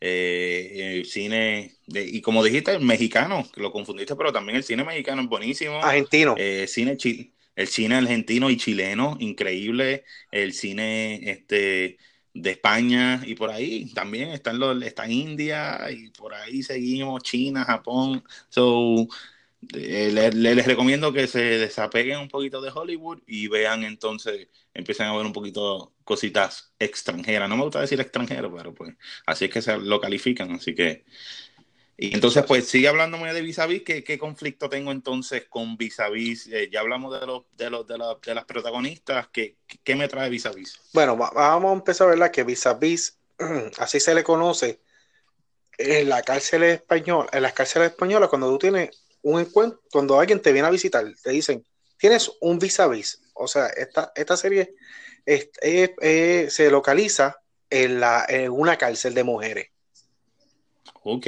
eh, 0.00 1.02
cine, 1.04 1.76
de, 1.86 2.04
y 2.04 2.20
como 2.20 2.44
dijiste, 2.44 2.78
mexicano, 2.78 3.46
que 3.52 3.60
lo 3.60 3.72
confundiste, 3.72 4.16
pero 4.16 4.32
también 4.32 4.56
el 4.56 4.64
cine 4.64 4.84
mexicano 4.84 5.22
es 5.22 5.28
buenísimo. 5.28 5.82
Argentino. 5.82 6.34
Eh, 6.38 6.66
cine 6.68 6.96
el 7.58 7.66
cine 7.66 7.96
argentino 7.96 8.50
y 8.50 8.56
chileno, 8.56 9.16
increíble. 9.18 10.04
El 10.30 10.52
cine 10.52 11.28
este, 11.28 11.98
de 12.32 12.50
España 12.52 13.20
y 13.26 13.34
por 13.34 13.50
ahí 13.50 13.92
también 13.94 14.28
están 14.28 14.60
los, 14.60 14.80
está 14.82 15.10
India 15.10 15.90
y 15.90 16.10
por 16.10 16.34
ahí 16.34 16.62
seguimos, 16.62 17.22
China, 17.24 17.64
Japón. 17.64 18.22
So, 18.48 19.08
eh, 19.74 20.30
les, 20.32 20.66
recomiendo 20.66 21.12
que 21.12 21.26
se 21.26 21.40
desapeguen 21.40 22.20
un 22.20 22.28
poquito 22.28 22.60
de 22.60 22.70
Hollywood 22.72 23.22
y 23.26 23.48
vean 23.48 23.82
entonces, 23.82 24.48
empiezan 24.72 25.08
a 25.08 25.16
ver 25.16 25.26
un 25.26 25.32
poquito 25.32 25.94
cositas 26.04 26.72
extranjeras. 26.78 27.48
No 27.48 27.56
me 27.56 27.64
gusta 27.64 27.80
decir 27.80 28.00
extranjero, 28.00 28.54
pero 28.54 28.72
pues 28.72 28.94
así 29.26 29.46
es 29.46 29.50
que 29.50 29.62
se 29.62 29.76
lo 29.76 30.00
califican. 30.00 30.52
Así 30.52 30.74
que. 30.74 31.04
Y 32.00 32.14
entonces, 32.14 32.44
pues 32.46 32.68
sigue 32.68 32.86
hablándome 32.86 33.32
de 33.34 33.42
vis 33.42 33.58
a 33.58 33.66
vis. 33.66 33.82
¿Qué, 33.82 34.04
qué 34.04 34.18
conflicto 34.18 34.68
tengo 34.68 34.92
entonces 34.92 35.46
con 35.48 35.76
vis 35.76 35.98
a 35.98 36.08
vis? 36.08 36.48
Ya 36.70 36.78
hablamos 36.78 37.18
de, 37.18 37.26
los, 37.26 37.42
de, 37.56 37.70
los, 37.70 37.84
de, 37.88 37.98
de 38.24 38.34
las 38.36 38.44
protagonistas. 38.44 39.28
¿Qué, 39.32 39.56
¿Qué, 39.82 39.96
me 39.96 40.06
trae 40.06 40.30
vis 40.30 40.46
a 40.46 40.52
vis? 40.52 40.80
Bueno, 40.92 41.16
vamos 41.16 41.70
a 41.70 41.74
empezar 41.74 42.06
a 42.06 42.10
verla 42.10 42.30
que 42.30 42.44
vis 42.44 42.64
a 42.66 42.74
vis, 42.74 43.18
así 43.78 43.98
se 43.98 44.14
le 44.14 44.22
conoce 44.22 44.80
en 45.76 46.08
la 46.08 46.22
cárcel 46.22 46.62
española, 46.62 47.28
en 47.32 47.42
las 47.42 47.52
cárceles 47.52 47.90
españolas, 47.90 48.28
cuando 48.28 48.48
tú 48.50 48.58
tienes 48.58 49.07
un 49.22 49.40
encuentro, 49.40 49.80
cuando 49.90 50.18
alguien 50.18 50.40
te 50.40 50.52
viene 50.52 50.68
a 50.68 50.70
visitar, 50.70 51.04
te 51.22 51.30
dicen, 51.30 51.64
tienes 51.98 52.30
un 52.40 52.58
vis 52.58 52.80
a 52.80 52.88
vis. 52.88 53.20
O 53.34 53.46
sea, 53.46 53.66
esta, 53.68 54.12
esta 54.14 54.36
serie 54.36 54.74
se 55.26 56.70
localiza 56.70 57.36
en, 57.70 58.00
la, 58.00 58.24
en 58.28 58.50
una 58.50 58.76
cárcel 58.76 59.14
de 59.14 59.24
mujeres. 59.24 59.68
Ok. 61.02 61.26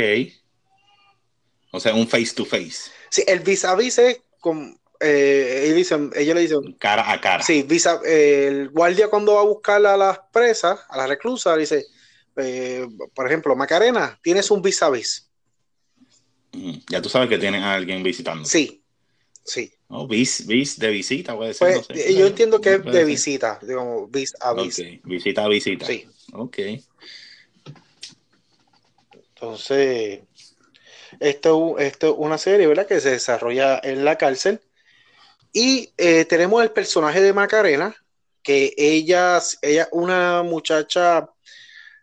O 1.72 1.80
sea, 1.80 1.94
un 1.94 2.08
face 2.08 2.34
to 2.34 2.44
face. 2.44 2.90
Sí, 3.10 3.24
el 3.26 3.40
vis 3.40 3.64
a 3.64 3.74
vis 3.74 3.98
es 3.98 4.22
con, 4.40 4.80
eh, 5.02 5.72
ellos, 5.74 6.34
le 6.34 6.40
dicen 6.40 6.72
cara 6.74 7.10
a 7.10 7.20
cara. 7.20 7.42
Sí, 7.42 7.62
visa, 7.62 8.00
el 8.04 8.68
guardia 8.68 9.08
cuando 9.08 9.34
va 9.34 9.40
a 9.40 9.44
buscar 9.44 9.84
a 9.86 9.96
las 9.96 10.20
presas, 10.30 10.78
a 10.88 10.96
las 10.98 11.08
reclusas, 11.08 11.56
dice, 11.56 11.86
eh, 12.36 12.86
por 13.14 13.26
ejemplo, 13.26 13.56
Macarena, 13.56 14.18
tienes 14.22 14.50
un 14.50 14.60
vis 14.60 14.82
a 14.82 14.90
vis. 14.90 15.29
Ya 16.52 17.00
tú 17.00 17.08
sabes 17.08 17.28
que 17.28 17.38
tienes 17.38 17.62
a 17.62 17.74
alguien 17.74 18.02
visitando. 18.02 18.44
Sí, 18.44 18.82
sí. 19.44 19.72
Oh, 19.88 20.06
vis, 20.06 20.46
vis 20.46 20.78
de 20.78 20.90
visita, 20.90 21.36
puede 21.36 21.54
ser. 21.54 21.82
Pues, 21.86 22.16
yo 22.16 22.26
entiendo 22.26 22.60
que 22.60 22.74
es 22.74 22.84
de 22.84 23.04
visita, 23.04 23.58
digamos, 23.62 24.10
vis 24.10 24.34
a 24.40 24.52
vis. 24.54 24.82
Visita 25.04 25.44
a 25.44 25.48
visita. 25.48 25.86
Sí. 25.86 26.06
Ok. 26.32 26.58
Entonces, 29.34 30.20
esto, 31.18 31.78
esto 31.78 32.08
es 32.08 32.14
una 32.16 32.38
serie, 32.38 32.66
¿verdad? 32.66 32.86
Que 32.86 33.00
se 33.00 33.10
desarrolla 33.10 33.80
en 33.82 34.04
la 34.04 34.16
cárcel. 34.16 34.60
Y 35.52 35.92
eh, 35.96 36.24
tenemos 36.26 36.62
el 36.62 36.70
personaje 36.70 37.20
de 37.20 37.32
Macarena, 37.32 37.96
que 38.42 38.74
ella, 38.76 39.40
ella 39.62 39.88
una 39.92 40.42
muchacha 40.42 41.28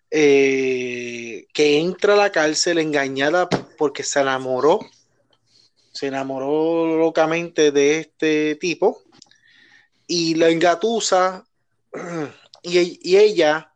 eh, 0.09 1.47
que 1.53 1.79
entra 1.79 2.13
a 2.13 2.17
la 2.17 2.31
cárcel 2.31 2.77
engañada 2.79 3.49
porque 3.77 4.03
se 4.03 4.21
enamoró, 4.21 4.79
se 5.91 6.07
enamoró 6.07 6.97
locamente 6.97 7.71
de 7.71 7.99
este 7.99 8.55
tipo 8.55 9.01
y 10.07 10.35
la 10.35 10.49
engatusa 10.49 11.45
y, 12.63 13.17
ella 13.17 13.73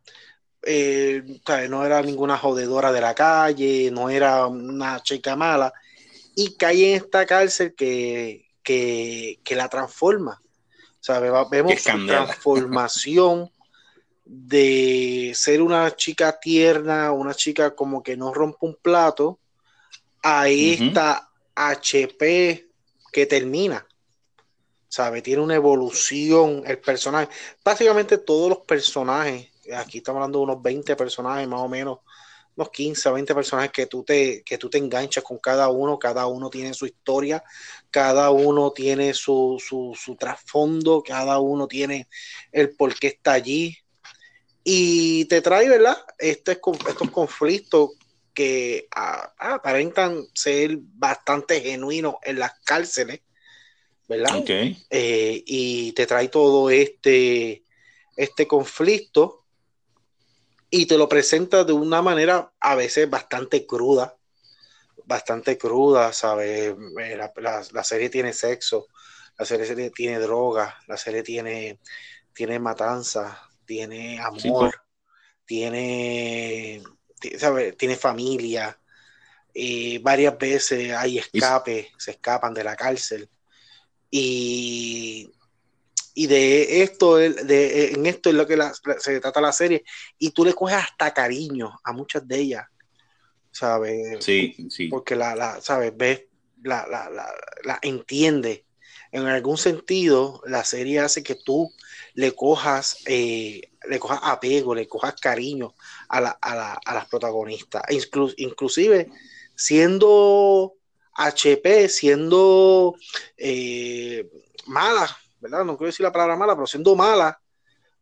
eh, 0.64 1.24
no 1.70 1.86
era 1.86 2.02
ninguna 2.02 2.38
jodedora 2.38 2.94
de 2.94 3.02
la 3.02 3.14
calle, 3.14 3.90
no 3.92 4.10
era 4.10 4.48
una 4.48 5.04
chica 5.04 5.36
mala 5.36 5.74
y 6.34 6.56
cae 6.56 6.96
en 6.96 7.04
esta 7.04 7.26
cárcel 7.26 7.76
que, 7.76 8.48
la 9.50 9.68
transforma. 9.68 10.42
vemos 11.50 11.82
su 11.82 12.06
transformación 12.08 13.52
de 14.34 15.34
ser 15.36 15.62
una 15.62 15.94
chica 15.94 16.40
tierna, 16.40 17.12
una 17.12 17.34
chica 17.34 17.76
como 17.76 18.02
que 18.02 18.16
no 18.16 18.34
rompe 18.34 18.60
un 18.62 18.78
plato, 18.82 19.40
a 20.24 20.48
esta 20.48 21.30
HP 21.54 22.70
que 23.12 23.26
termina. 23.26 23.86
¿Sabe? 24.88 25.22
Tiene 25.22 25.42
una 25.42 25.56
evolución 25.56 26.64
el 26.66 26.80
personaje. 26.80 27.28
Básicamente 27.64 28.20
todos 28.20 28.50
los 28.50 28.60
personajes, 28.60 29.50
aquí 29.76 29.98
estamos 29.98 30.20
hablando 30.20 30.40
de 30.40 30.44
unos 30.46 30.62
20 30.62 30.96
personajes 30.96 31.46
más 31.46 31.60
o 31.60 31.68
menos, 31.68 32.00
unos 32.56 32.70
15 32.70 33.10
a 33.10 33.12
20 33.12 33.36
personajes 33.36 33.72
que 33.72 33.88
tú 33.88 34.04
te, 34.04 34.44
que 34.44 34.58
tú 34.58 34.70
te 34.70 34.78
enganchas 34.78 35.26
con 35.26 35.40
cada 35.40 35.68
uno, 35.68 36.00
cada 36.00 36.26
uno 36.28 36.50
tiene 36.50 36.74
su 36.74 36.86
historia, 36.86 37.44
cada 37.90 38.30
uno 38.32 38.72
tiene 38.72 39.14
su, 39.14 39.62
su, 39.66 39.94
su 39.94 40.16
trasfondo, 40.16 41.04
cada 41.04 41.40
uno 41.40 41.68
tiene 41.68 42.08
el 42.54 42.74
por 42.76 42.98
qué 42.98 43.08
está 43.08 43.34
allí, 43.34 43.78
y 44.64 45.26
te 45.26 45.42
trae, 45.42 45.68
¿verdad? 45.68 45.98
Este, 46.18 46.54
estos 46.54 47.12
conflictos 47.12 47.92
que 48.34 48.88
aparentan 48.92 50.26
ser 50.34 50.78
bastante 50.80 51.62
genuinos 51.62 52.16
en 52.24 52.40
las 52.40 52.54
cárceles, 52.64 53.22
¿verdad? 54.08 54.44
Eh, 54.90 55.44
y 55.46 55.92
te 55.94 56.06
trae 56.06 56.28
todo 56.30 56.70
este, 56.70 57.64
este 58.16 58.48
conflicto 58.48 59.44
y 60.70 60.86
te 60.86 60.98
lo 60.98 61.10
presenta 61.10 61.64
de 61.64 61.74
una 61.74 62.02
manera 62.02 62.54
a 62.60 62.76
veces 62.76 63.10
bastante 63.10 63.66
cruda, 63.66 64.16
bastante 65.06 65.58
cruda, 65.58 66.14
¿sabes? 66.14 66.74
Eh, 67.00 67.18
la, 67.18 67.84
serie 67.84 68.10
tiene 68.10 68.32
sexo, 68.32 68.88
la 69.38 69.46
serie 69.46 69.90
tiene 69.90 70.20
droga, 70.20 70.78
la 70.88 70.96
serie 70.96 71.24
tiene, 71.24 71.80
tiene 72.34 72.60
matanza, 72.60 73.51
tiene 73.72 74.20
amor, 74.20 74.70
tiene, 75.46 76.84
tiene 77.78 77.96
familia. 77.96 78.78
varias 80.02 80.38
veces 80.38 80.92
hay 80.92 81.20
escape, 81.20 81.90
se 81.98 82.12
escapan 82.12 82.54
de 82.54 82.66
la 82.66 82.76
cárcel. 82.76 83.30
Y, 84.10 85.32
y 86.16 86.28
de 86.28 86.84
esto, 86.84 87.16
de, 87.16 87.92
en 87.94 88.06
esto 88.08 88.28
es 88.28 88.36
lo 88.36 88.46
que 88.46 88.60
se 89.00 89.22
trata 89.22 89.40
la 89.40 89.54
serie. 89.54 89.86
Y 90.20 90.32
tú 90.32 90.44
le 90.44 90.54
coges 90.54 90.76
hasta 90.76 91.14
cariño 91.14 91.80
a 91.82 91.94
muchas 91.94 92.28
de 92.28 92.40
ellas, 92.40 92.68
¿sabes? 93.52 94.22
Sí, 94.22 94.68
sí. 94.70 94.90
Porque 94.90 95.16
la, 95.16 95.34
la 95.34 95.62
¿sabes? 95.62 95.96
Ves, 95.96 96.26
la, 96.62 96.86
la, 96.88 97.10
la, 97.10 97.34
la 97.64 97.80
entiende. 97.82 98.66
En 99.14 99.28
algún 99.28 99.58
sentido, 99.58 100.42
la 100.46 100.66
serie 100.66 101.00
hace 101.00 101.24
que 101.24 101.36
tú 101.36 101.74
le 102.14 102.34
cojas, 102.34 102.98
eh, 103.06 103.62
le 103.88 104.00
cojas 104.00 104.20
apego, 104.24 104.76
le 104.76 104.88
cojas 104.88 105.16
cariño 105.16 105.74
a, 106.10 106.22
la, 106.22 106.30
a, 106.42 106.56
la, 106.56 106.80
a 106.86 106.94
las 106.94 107.08
protagonistas. 107.08 107.84
E 107.88 108.00
inclusive 108.38 109.10
siendo 109.56 110.74
HP, 111.14 111.90
siendo 111.90 112.96
eh, 113.38 114.30
mala, 114.66 115.18
¿verdad? 115.40 115.64
No 115.66 115.78
quiero 115.78 115.88
decir 115.88 116.04
la 116.04 116.12
palabra 116.12 116.36
mala, 116.36 116.56
pero 116.56 116.68
siendo 116.68 116.96
mala, 116.96 117.40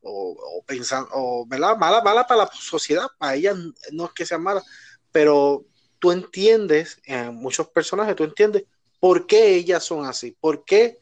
o, 0.01 0.63
pensando, 0.65 1.45
¿verdad? 1.47 1.77
Mala, 1.77 2.01
mala 2.01 2.25
para 2.25 2.45
la 2.45 2.51
sociedad, 2.53 3.07
para 3.17 3.35
ellas 3.35 3.57
no 3.91 4.05
es 4.05 4.11
que 4.11 4.25
sea 4.25 4.37
mala, 4.37 4.63
pero 5.11 5.65
tú 5.99 6.11
entiendes, 6.11 7.01
en 7.03 7.35
muchos 7.35 7.67
personajes, 7.67 8.15
tú 8.15 8.23
entiendes 8.23 8.63
por 8.99 9.27
qué 9.27 9.55
ellas 9.55 9.83
son 9.83 10.05
así, 10.05 10.35
por 10.39 10.63
qué 10.63 10.99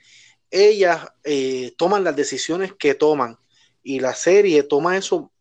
ellas 0.52 1.08
eh, 1.24 1.74
toman 1.78 2.04
las 2.04 2.16
decisiones 2.16 2.74
que 2.74 2.96
toman 2.96 3.38
y 3.84 4.00
la 4.00 4.14
serie 4.14 4.64
toma 4.64 4.98
eso 4.98 5.32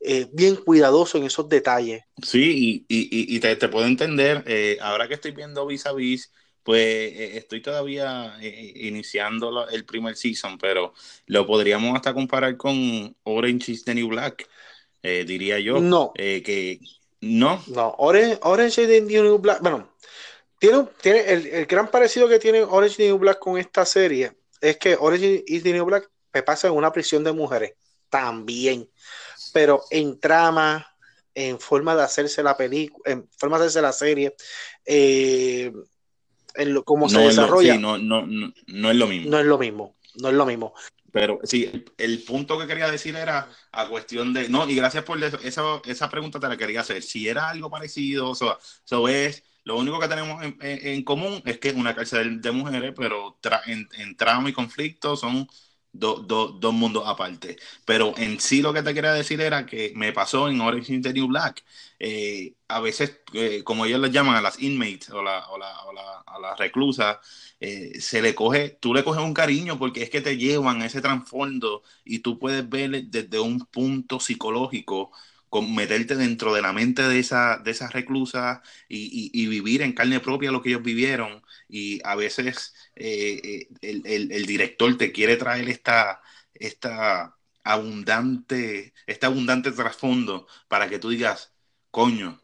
eh, 0.00 0.28
bien 0.32 0.56
cuidadoso 0.56 1.18
en 1.18 1.24
esos 1.24 1.48
detalles. 1.48 2.04
Sí, 2.22 2.84
y, 2.88 3.40
te, 3.40 3.68
puedo 3.68 3.86
entender, 3.86 4.44
eh, 4.46 4.78
ahora 4.80 5.08
que 5.08 5.14
estoy 5.14 5.32
viendo 5.32 5.66
vis 5.66 5.86
a 5.86 5.92
vis, 5.92 6.32
pues 6.62 7.12
estoy 7.34 7.62
todavía 7.62 8.36
iniciando 8.42 9.66
el 9.68 9.86
primer 9.86 10.16
season, 10.16 10.58
pero 10.58 10.92
lo 11.26 11.46
podríamos 11.46 11.96
hasta 11.96 12.12
comparar 12.12 12.56
con 12.58 13.16
Orange 13.22 13.72
is 13.72 13.84
the 13.84 13.94
New 13.94 14.08
Black, 14.08 14.46
diría 15.02 15.58
yo. 15.60 15.80
No. 15.80 16.12
que 16.14 16.78
no. 17.22 17.62
No, 17.68 17.94
Orange, 17.98 18.38
Orange 18.42 18.82
is 18.82 18.88
the 18.88 19.00
New 19.00 19.38
Black, 19.38 19.62
bueno, 19.62 19.88
tiene, 20.58 20.84
tiene 21.00 21.20
el, 21.30 21.66
gran 21.66 21.90
parecido 21.90 22.28
que 22.28 22.38
tiene 22.38 22.62
Orange 22.62 22.92
is 22.92 22.96
the 22.96 23.06
New 23.08 23.18
Black 23.18 23.38
con 23.38 23.58
esta 23.58 23.84
serie 23.84 24.32
es 24.60 24.76
que 24.76 24.96
Orange 24.98 25.44
is 25.46 25.62
the 25.62 25.72
New 25.72 25.84
Black 25.84 26.10
me 26.32 26.42
pasa 26.42 26.68
en 26.68 26.74
una 26.74 26.92
prisión 26.92 27.24
de 27.24 27.32
mujeres 27.32 27.74
también, 28.08 28.88
pero 29.52 29.82
en 29.90 30.18
trama, 30.18 30.86
en 31.34 31.58
forma 31.60 31.94
de 31.94 32.02
hacerse 32.02 32.42
la 32.42 32.56
película, 32.56 33.12
en 33.12 33.28
forma 33.36 33.58
de 33.58 33.64
hacerse 33.64 33.82
la 33.82 33.92
serie, 33.92 34.34
eh, 34.84 35.72
en 36.54 36.74
lo, 36.74 36.84
cómo 36.84 37.08
se 37.08 37.18
desarrolla. 37.18 37.76
no, 37.76 37.98
no, 37.98 38.26
no, 38.26 38.52
no, 38.66 38.90
es 38.90 38.96
lo 38.96 39.06
mismo. 39.06 39.30
No 39.30 39.38
es 39.38 39.46
lo 39.46 39.58
mismo, 39.58 39.96
no 40.14 40.28
es 40.28 40.34
lo 40.34 40.46
mismo. 40.46 40.74
Pero 41.10 41.40
sí, 41.44 41.84
el, 41.96 42.22
punto 42.22 42.58
que 42.58 42.66
quería 42.66 42.90
decir 42.90 43.16
era 43.16 43.48
a 43.72 43.88
cuestión 43.88 44.34
de. 44.34 44.48
No, 44.48 44.68
y 44.68 44.74
gracias 44.74 45.04
por 45.04 45.22
eso, 45.22 45.38
esa 45.84 46.10
pregunta 46.10 46.38
te 46.38 46.48
la 46.48 46.56
quería 46.56 46.80
hacer. 46.80 47.02
Si 47.02 47.28
era 47.28 47.48
algo 47.48 47.70
parecido, 47.70 48.32
eso, 48.32 48.58
eso 48.84 49.08
es 49.08 49.42
lo 49.68 49.76
único 49.76 50.00
que 50.00 50.08
tenemos 50.08 50.42
en, 50.60 51.04
común 51.04 51.42
es 51.44 51.58
que 51.58 51.68
es 51.68 51.74
una 51.74 51.94
cárcel 51.94 52.40
de 52.40 52.52
mujeres, 52.52 52.94
pero 52.96 53.38
en, 53.66 53.86
en, 53.98 54.16
trama 54.16 54.48
y 54.48 54.54
conflicto 54.54 55.14
son 55.14 55.46
dos 55.92 56.72
mundos 56.72 57.04
aparte. 57.06 57.58
Pero 57.84 58.14
en 58.16 58.40
sí 58.40 58.62
lo 58.62 58.72
que 58.72 58.82
te 58.82 58.94
quería 58.94 59.12
decir 59.12 59.42
era 59.42 59.66
que 59.66 59.92
me 59.94 60.12
pasó 60.14 60.48
en 60.48 60.60
Orange 60.62 60.94
is 60.94 61.02
the 61.02 61.12
New 61.12 61.26
Black. 61.28 61.64
Eh, 61.98 62.54
a 62.68 62.80
veces, 62.80 63.20
eh, 63.34 63.62
como 63.62 63.84
ellos 63.84 64.00
les 64.00 64.10
llaman 64.10 64.36
a 64.36 64.40
las 64.40 64.58
inmates 64.62 65.10
o, 65.10 65.22
la, 65.22 65.46
o 65.50 65.58
la, 65.58 65.70
a 66.26 66.38
las 66.40 66.58
reclusas, 66.58 67.18
eh, 67.60 68.00
se 68.00 68.22
le 68.22 68.34
coge, 68.34 68.70
tú 68.80 68.94
le 68.94 69.04
coges 69.04 69.22
un 69.22 69.34
cariño 69.34 69.78
porque 69.78 70.02
es 70.02 70.08
que 70.08 70.22
te 70.22 70.38
llevan 70.38 70.80
ese 70.82 71.02
trasfondo 71.02 71.82
y 72.04 72.20
tú 72.20 72.38
puedes 72.38 72.66
ver 72.68 73.04
desde 73.04 73.38
un 73.38 73.66
punto 73.66 74.18
psicológico 74.18 75.10
con 75.48 75.74
meterte 75.74 76.16
dentro 76.16 76.54
de 76.54 76.62
la 76.62 76.72
mente 76.72 77.02
de 77.02 77.18
esa, 77.18 77.58
de 77.58 77.70
esas 77.70 77.92
reclusas 77.92 78.60
y, 78.88 79.46
vivir 79.48 79.82
en 79.82 79.92
carne 79.92 80.20
propia 80.20 80.52
lo 80.52 80.62
que 80.62 80.70
ellos 80.70 80.82
vivieron. 80.82 81.42
Y 81.68 82.00
a 82.04 82.14
veces 82.14 82.74
eh, 82.96 83.68
eh, 83.82 84.28
el, 84.30 84.46
director 84.46 84.96
te 84.98 85.12
quiere 85.12 85.36
traer 85.36 85.68
esta, 85.68 86.22
esta 86.54 87.36
abundante, 87.64 88.94
este 89.06 89.26
abundante 89.26 89.72
trasfondo 89.72 90.46
para 90.68 90.88
que 90.88 90.98
tú 90.98 91.10
digas, 91.10 91.54
coño, 91.90 92.40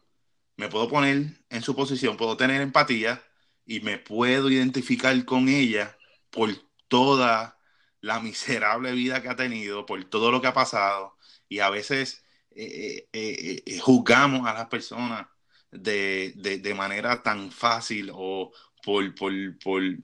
me 0.57 0.69
puedo 0.69 0.87
poner 0.89 1.41
en 1.49 1.61
su 1.61 1.75
posición, 1.75 2.17
puedo 2.17 2.37
tener 2.37 2.61
empatía 2.61 3.23
y 3.65 3.81
me 3.81 3.97
puedo 3.99 4.49
identificar 4.49 5.25
con 5.25 5.49
ella 5.49 5.97
por 6.29 6.51
toda 6.87 7.59
la 8.01 8.19
miserable 8.19 8.91
vida 8.93 9.21
que 9.21 9.29
ha 9.29 9.35
tenido, 9.35 9.85
por 9.85 10.03
todo 10.05 10.31
lo 10.31 10.41
que 10.41 10.47
ha 10.47 10.53
pasado. 10.53 11.17
Y 11.49 11.59
a 11.59 11.69
veces 11.69 12.24
eh, 12.57 13.07
eh, 13.11 13.63
eh, 13.65 13.79
juzgamos 13.79 14.47
a 14.47 14.53
las 14.53 14.67
personas 14.67 15.27
de, 15.71 16.73
manera 16.75 17.21
tan 17.21 17.51
fácil 17.51 18.09
o 18.13 18.53
por, 18.81 19.13
por, 19.13 19.33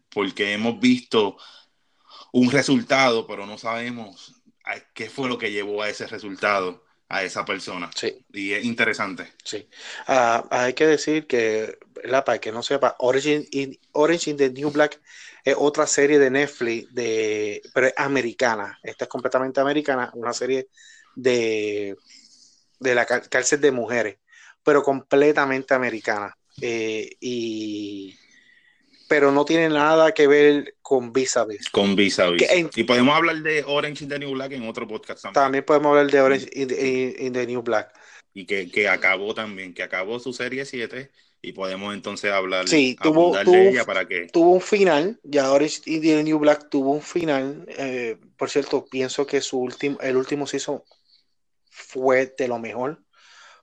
porque 0.10 0.52
hemos 0.52 0.78
visto 0.78 1.38
un 2.34 2.52
resultado, 2.52 3.26
pero 3.26 3.46
no 3.46 3.58
sabemos 3.58 4.36
qué 4.94 5.10
fue 5.10 5.30
lo 5.30 5.38
que 5.38 5.52
llevó 5.52 5.82
a 5.82 5.90
ese 5.90 6.08
resultado 6.08 6.84
a 7.08 7.24
esa 7.24 7.44
persona. 7.44 7.90
Sí. 7.94 8.26
Y 8.32 8.54
es 8.54 8.64
interesante. 8.64 9.34
Sí. 9.44 9.68
Ah, 10.08 10.46
hay 10.50 10.74
que 10.74 10.88
decir 10.88 11.28
que, 11.28 11.78
la 12.06 12.24
para 12.24 12.40
que 12.40 12.54
no 12.54 12.64
sepa, 12.64 12.96
Origin 13.00 13.46
in, 13.52 13.78
Orange 13.92 14.34
the 14.34 14.50
New 14.50 14.72
Black 14.72 15.02
es 15.44 15.56
otra 15.58 15.88
serie 15.88 16.20
de 16.20 16.30
Netflix, 16.30 16.94
de, 16.94 17.62
pero 17.74 17.88
es 17.88 17.94
americana. 17.98 18.80
Esta 18.82 19.06
es 19.06 19.10
completamente 19.10 19.60
americana, 19.60 20.10
una 20.14 20.32
serie 20.32 20.70
de 21.16 21.98
de 22.82 22.96
la 22.96 23.06
cárcel 23.06 23.62
de 23.62 23.72
mujeres, 23.72 24.18
pero 24.64 24.84
completamente 24.84 25.74
americana. 25.74 26.36
Eh, 26.62 27.16
y 27.22 28.16
pero 29.08 29.32
no 29.32 29.44
tiene 29.46 29.68
nada 29.70 30.14
que 30.14 30.26
ver 30.28 30.76
con 30.82 31.12
Vis 31.12 31.36
a 31.38 31.44
Vis. 31.46 31.70
Con 31.70 31.96
vis 31.96 32.18
a 32.20 32.30
vis. 32.30 32.48
Que 32.48 32.60
en- 32.60 32.70
Y 32.76 32.84
podemos 32.84 33.16
hablar 33.16 33.38
de 33.42 33.64
Orange 33.68 34.06
is 34.06 34.10
the 34.10 34.18
New 34.20 34.32
Black 34.32 34.54
en 34.54 34.68
otro 34.68 34.88
podcast 34.88 35.22
también. 35.22 35.44
También 35.44 35.66
podemos 35.66 35.90
hablar 35.90 36.10
de 36.12 36.22
Orange 36.22 36.50
in 36.54 36.68
the, 36.70 37.16
in 37.20 37.34
the 37.34 37.46
New 37.46 37.62
Black. 37.62 37.94
Y 38.34 38.46
que, 38.46 38.72
que 38.72 38.88
acabó 38.88 39.34
también, 39.34 39.74
que 39.74 39.84
acabó 39.84 40.18
su 40.20 40.32
serie 40.32 40.64
7 40.66 41.12
y 41.42 41.52
podemos 41.52 41.94
entonces 41.94 42.32
hablar 42.32 42.70
Sí, 42.70 42.96
tuvo- 43.02 43.38
tuvo- 43.44 43.52
de 43.52 43.70
ella 43.70 43.84
para 43.84 44.08
que... 44.08 44.28
Tuvo 44.28 44.52
un 44.54 44.62
final, 44.62 45.20
ya 45.24 45.52
Orange 45.52 45.82
in 45.88 46.02
the 46.02 46.24
New 46.24 46.40
Black 46.40 46.70
tuvo 46.70 46.92
un 46.92 47.02
final. 47.02 47.66
eh, 47.68 48.18
por 48.38 48.50
cierto, 48.50 48.86
pienso 48.90 49.26
que 49.28 49.42
su 49.42 49.60
último, 49.60 49.98
el 50.00 50.16
último 50.16 50.48
season 50.48 50.82
fue 51.82 52.34
de 52.38 52.48
lo 52.48 52.60
mejor, 52.60 53.02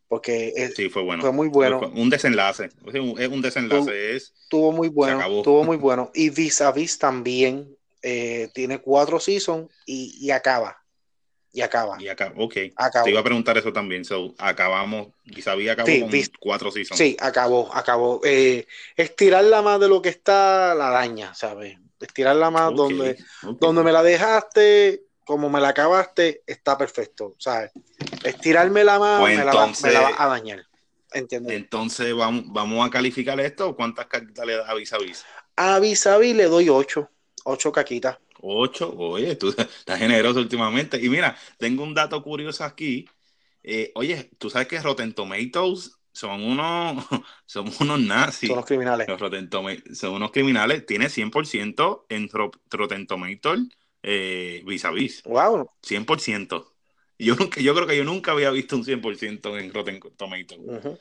porque 0.08 0.52
es- 0.56 0.74
Sí, 0.74 0.88
fue 0.88 1.02
bueno. 1.02 1.22
fue 1.22 1.32
muy 1.32 1.48
bueno. 1.48 1.80
Un 1.94 2.10
desenlace. 2.10 2.66
Es 2.86 2.94
un, 2.94 3.14
es 3.20 3.28
un 3.28 3.40
desenlace. 3.42 4.16
Es, 4.16 4.34
Estuvo 4.42 4.72
muy 4.72 4.88
bueno, 4.88 5.20
estuvo 5.20 5.62
muy 5.64 5.76
bueno. 5.76 6.10
Y 6.14 6.30
Vis 6.30 6.60
a 6.62 6.72
Vis 6.72 6.98
también 6.98 7.76
eh, 8.02 8.48
tiene 8.54 8.78
cuatro 8.78 9.20
seasons 9.20 9.70
y, 9.84 10.16
y 10.20 10.30
acaba. 10.30 10.76
Y 11.52 11.60
acaba. 11.62 11.96
y 12.00 12.08
ok. 12.08 12.56
Acabó. 12.76 13.04
Te 13.04 13.10
iba 13.10 13.20
a 13.20 13.24
preguntar 13.24 13.58
eso 13.58 13.72
también. 13.72 14.04
So, 14.04 14.34
acabamos, 14.38 15.08
y 15.24 15.42
sabía 15.42 15.72
acabó 15.72 15.88
Sí, 15.88 16.00
con 16.00 16.10
vis- 16.10 16.30
cuatro 16.38 16.70
seasons. 16.70 16.98
Sí, 16.98 17.16
acabó, 17.20 17.74
acabó. 17.74 18.20
Eh, 18.24 18.66
estirarla 18.96 19.60
más 19.62 19.80
de 19.80 19.88
lo 19.88 20.00
que 20.00 20.10
está 20.10 20.74
la 20.74 20.90
daña, 20.90 21.34
¿sabes? 21.34 21.76
Estirarla 22.00 22.50
más 22.50 22.70
Ok, 22.70 22.76
donde, 22.76 23.16
ok. 23.44 23.58
donde 23.60 23.82
me 23.82 23.92
la 23.92 24.02
dejaste, 24.02 25.02
como 25.28 25.50
me 25.50 25.60
la 25.60 25.68
acabaste, 25.68 26.42
está 26.46 26.78
perfecto, 26.78 27.36
¿sabes? 27.38 27.70
Estirármela 28.24 28.98
más 28.98 29.20
Pues 29.20 29.36
me, 29.38 29.44
la 29.44 29.52
va, 29.52 29.60
entonces- 29.60 29.84
me 29.84 29.92
la 29.92 30.00
va 30.00 30.14
a 30.16 30.26
dañar. 30.26 30.64
¿Entiendes? 31.12 31.54
Entonces, 31.54 32.14
vamos, 32.14 32.44
vamos 32.46 32.86
a 32.86 32.90
calificar 32.90 33.38
esto. 33.40 33.76
¿Cuántas 33.76 34.06
cartas 34.06 34.46
le 34.46 34.56
das 34.56 34.66
a 34.68 34.72
vis 34.74 34.90
a 34.94 34.98
vis? 34.98 35.24
A 35.56 35.78
Vis 35.80 36.06
a 36.06 36.16
Vis 36.16 36.34
le 36.34 36.44
doy 36.44 36.70
ocho, 36.70 37.10
ocho 37.44 37.70
caquitas. 37.70 38.16
Ocho. 38.40 38.94
Oye, 38.96 39.36
tú 39.36 39.48
estás 39.58 39.98
generoso 39.98 40.38
últimamente. 40.40 40.98
Y 41.02 41.10
mira, 41.10 41.36
tengo 41.58 41.82
un 41.82 41.92
dato 41.94 42.22
curioso 42.22 42.64
aquí. 42.64 43.06
Eh, 43.62 43.92
oye, 43.96 44.30
tú 44.38 44.48
sabes 44.48 44.66
que 44.66 44.80
Rotten 44.80 45.12
Tomatoes 45.12 45.92
son 46.10 46.42
unos, 46.42 47.04
son 47.46 47.70
unos 47.80 48.00
nazis. 48.00 48.48
Son 48.48 48.56
los 48.56 48.66
criminales. 48.66 49.06
Los 49.08 49.20
Rotten 49.20 49.50
son 49.92 50.12
unos 50.14 50.30
criminales. 50.30 50.86
Tiene 50.86 51.10
100% 51.10 52.06
en 52.08 52.28
Ro- 52.30 52.50
Rotten 52.70 53.06
Tomatoes 53.06 53.60
eh, 54.02 54.62
vis 54.64 54.84
a 54.84 54.90
vis. 54.90 55.22
Wow. 55.24 55.70
100%. 55.82 56.66
Yo, 57.18 57.34
nunca, 57.34 57.60
yo 57.60 57.74
creo 57.74 57.86
que 57.86 57.96
yo 57.96 58.04
nunca 58.04 58.32
había 58.32 58.50
visto 58.50 58.76
un 58.76 58.84
100% 58.84 59.58
en 59.58 59.72
Rotten 59.74 60.00
Tomatoes. 60.16 60.98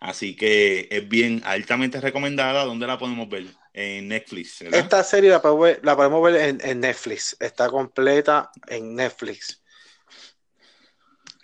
Así 0.00 0.34
que 0.34 0.88
es 0.90 1.08
bien 1.08 1.42
altamente 1.44 2.00
recomendada. 2.00 2.64
¿Dónde 2.64 2.86
la 2.86 2.98
podemos 2.98 3.28
ver? 3.28 3.46
En 3.72 4.08
Netflix. 4.08 4.60
¿verdad? 4.60 4.80
Esta 4.80 5.04
serie 5.04 5.30
la 5.30 5.40
podemos 5.40 5.62
ver, 5.64 5.80
la 5.84 5.94
podemos 5.94 6.22
ver 6.24 6.36
en, 6.36 6.60
en 6.62 6.80
Netflix. 6.80 7.36
Está 7.38 7.68
completa 7.68 8.50
en 8.66 8.94
Netflix. 8.96 9.62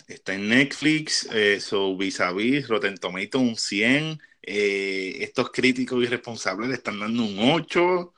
Está 0.09 0.35
en 0.35 0.49
Netflix, 0.49 1.29
eh, 1.33 1.61
so 1.61 1.97
vis 1.97 2.21
a 2.21 2.33
vis, 2.33 2.69
Rotten 2.69 2.97
Tomatoes 2.97 3.43
un 3.43 3.57
100. 3.57 4.21
eh, 4.43 5.17
estos 5.21 5.51
críticos 5.51 6.03
irresponsables 6.03 6.69
le 6.69 6.77
están 6.77 7.01
dando 7.01 7.25
un 7.25 7.37
8. 7.39 8.15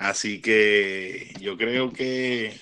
Así 0.00 0.40
que 0.40 1.32
yo 1.40 1.56
creo 1.56 1.92
que 1.92 2.58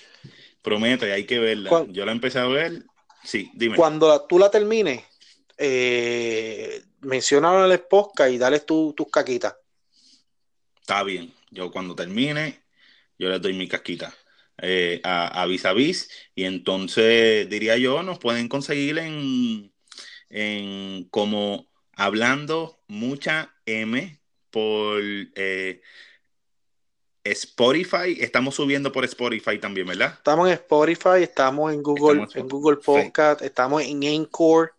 promete, 0.61 1.11
hay 1.13 1.25
que 1.25 1.39
verla. 1.39 1.85
Yo 1.89 2.05
la 2.05 2.11
empecé 2.11 2.39
a 2.39 2.47
ver. 2.47 2.83
Sí, 3.23 3.51
dime. 3.53 3.75
Cuando 3.75 4.07
la- 4.07 4.25
tú 4.27 4.39
la 4.39 4.49
termines, 4.49 5.03
eh, 5.57 6.81
menciona 7.01 7.65
en 7.65 7.71
el 7.71 7.79
podcast 7.81 8.31
y 8.31 8.37
dale 8.37 8.59
tu- 8.61 8.93
tus 8.93 9.09
caquitas. 9.11 9.55
Está 10.81 11.03
bien. 11.03 11.33
Yo 11.51 11.71
cuando 11.71 11.95
termine, 11.95 12.61
yo 13.19 13.29
les 13.29 13.41
doy 13.41 13.53
mi 13.53 13.67
casquita 13.67 14.13
eh, 14.61 14.99
a, 15.03 15.41
a 15.41 15.45
vis 15.45 15.65
a 15.65 15.73
vis. 15.73 16.09
Y 16.35 16.45
entonces, 16.45 17.47
diría 17.49 17.77
yo, 17.77 18.01
nos 18.03 18.17
pueden 18.19 18.47
conseguir 18.47 18.97
en, 18.97 19.71
en 20.29 21.03
como 21.09 21.67
hablando 21.93 22.79
mucha 22.87 23.53
M 23.65 24.19
por 24.49 25.01
eh, 25.35 25.81
Spotify. 27.31 28.17
Estamos 28.19 28.55
subiendo 28.55 28.91
por 28.91 29.03
Spotify 29.05 29.57
también, 29.59 29.87
¿verdad? 29.87 30.13
Estamos 30.17 30.47
en 30.47 30.53
Spotify, 30.53 31.21
estamos 31.23 31.73
en 31.73 31.81
Google, 31.83 32.23
Estamos 32.23 32.35
en 32.35 32.41
en 32.41 32.47
Google. 32.47 32.77
Podcast, 32.77 33.41
estamos 33.41 33.81
en 33.83 34.03
Anchor, 34.05 34.73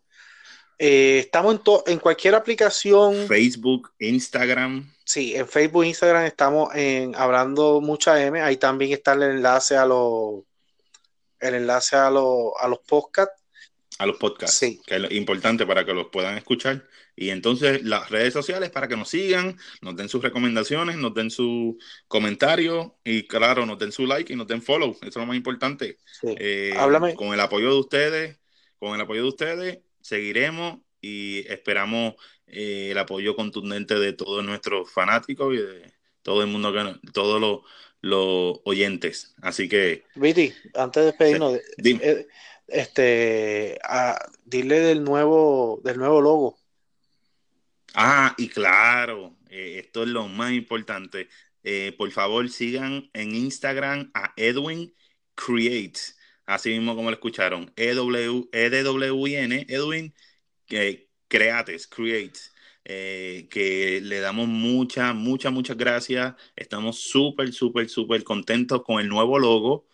eh, 0.79 1.19
estamos 1.21 1.55
en, 1.55 1.59
to- 1.63 1.85
en 1.87 1.99
cualquier 1.99 2.35
aplicación. 2.35 3.27
Facebook, 3.27 3.93
Instagram. 3.99 4.93
Sí, 5.05 5.35
en 5.35 5.49
Facebook, 5.49 5.85
Instagram 5.85 6.25
estamos 6.27 6.75
en 6.75 7.15
Hablando 7.17 7.81
Mucha 7.81 8.23
M. 8.23 8.41
Ahí 8.43 8.57
también 8.59 8.93
está 8.93 9.15
el 9.15 9.23
enlace 9.23 9.77
a 9.77 9.87
los 9.87 10.43
el 11.41 11.55
enlace 11.55 11.97
a 11.97 12.11
los 12.11 12.53
a 12.59 12.69
los 12.69 12.81
podcasts. 12.81 13.33
a 13.99 14.07
los 14.07 14.17
podcasts, 14.19 14.57
Sí. 14.59 14.81
que 14.87 14.95
es 14.97 15.01
lo 15.01 15.13
importante 15.13 15.67
para 15.67 15.85
que 15.85 15.93
los 15.95 16.07
puedan 16.09 16.37
escuchar. 16.37 16.85
Y 17.21 17.31
entonces 17.31 17.83
las 17.83 18.11
redes 18.11 18.33
sociales 18.33 18.71
para 18.71 18.87
que 18.87 18.97
nos 18.97 19.09
sigan, 19.09 19.57
nos 19.83 19.97
den 19.97 20.09
sus 20.09 20.23
recomendaciones, 20.23 20.97
nos 20.97 21.13
den 21.15 21.31
su 21.31 21.77
comentario 22.07 22.97
y 23.05 23.27
claro, 23.27 23.67
nos 23.67 23.79
den 23.79 23.91
su 23.91 24.07
like 24.07 24.33
y 24.33 24.37
nos 24.37 24.47
den 24.47 24.63
follow. 24.63 24.93
Eso 25.01 25.09
es 25.09 25.17
lo 25.17 25.27
más 25.27 25.37
importante. 25.37 25.99
Sí. 26.21 26.29
Eh, 26.39 26.75
Háblame. 26.77 27.15
Con 27.17 27.35
el 27.35 27.41
apoyo 27.41 27.71
de 27.73 27.79
ustedes, 27.81 28.39
con 28.79 28.95
el 28.95 29.01
apoyo 29.01 29.23
de 29.23 29.29
ustedes, 29.29 29.79
seguiremos 30.01 30.79
y 31.01 31.41
esperamos 31.49 32.15
eh, 32.47 32.91
el 32.93 32.99
apoyo 32.99 33.35
contundente 33.35 33.99
de 33.99 34.13
todos 34.13 34.45
nuestros 34.45 34.91
fanáticos 34.91 35.55
y 35.55 35.59
de 35.59 35.93
todo 36.23 36.43
el 36.43 36.49
mundo, 36.49 36.73
que 36.73 37.11
todos 37.13 37.41
los, 37.41 37.61
los 38.01 38.61
oyentes. 38.65 39.35
Así 39.43 39.69
que, 39.69 40.05
Viti, 40.15 40.53
antes 40.75 41.03
de 41.03 41.07
despedirnos, 41.07 41.59
dime. 41.79 42.01
eh, 42.03 42.27
este, 42.69 43.79
a- 43.83 44.19
dile 44.45 44.81
del 44.81 45.03
nuevo 45.03 45.81
del 45.83 45.99
nuevo 45.99 46.21
logo. 46.21 46.58
Ah, 48.01 48.35
y 48.39 48.49
claro, 48.49 49.37
eh, 49.51 49.81
esto 49.85 50.05
es 50.05 50.09
lo 50.11 50.29
más 50.29 50.53
importante. 50.53 51.29
Eh, 51.65 51.95
por 51.99 52.11
favor, 52.13 52.49
sigan 52.49 53.11
en 53.13 53.35
Instagram 53.35 54.11
a 54.15 54.33
Edwin 54.37 54.95
Creates, 55.35 56.17
así 56.47 56.71
mismo 56.71 56.95
como 56.95 57.11
lo 57.11 57.15
escucharon, 57.17 57.73
E 57.77 57.91
EW, 57.91 58.49
EDWIN, 58.53 59.53
Edwin 59.69 60.15
eh, 60.71 61.09
Creates, 61.29 61.87
Creates, 61.89 62.53
eh, 62.85 63.49
que 63.51 64.01
le 64.03 64.21
damos 64.21 64.49
muchas, 64.49 65.15
muchas, 65.15 65.53
muchas 65.53 65.77
gracias. 65.77 66.35
Estamos 66.57 67.01
súper, 67.01 67.53
súper, 67.53 67.89
súper 67.89 68.25
contentos 68.25 68.83
con 68.85 69.01
el 69.01 69.09
nuevo 69.09 69.39
logo. 69.39 69.89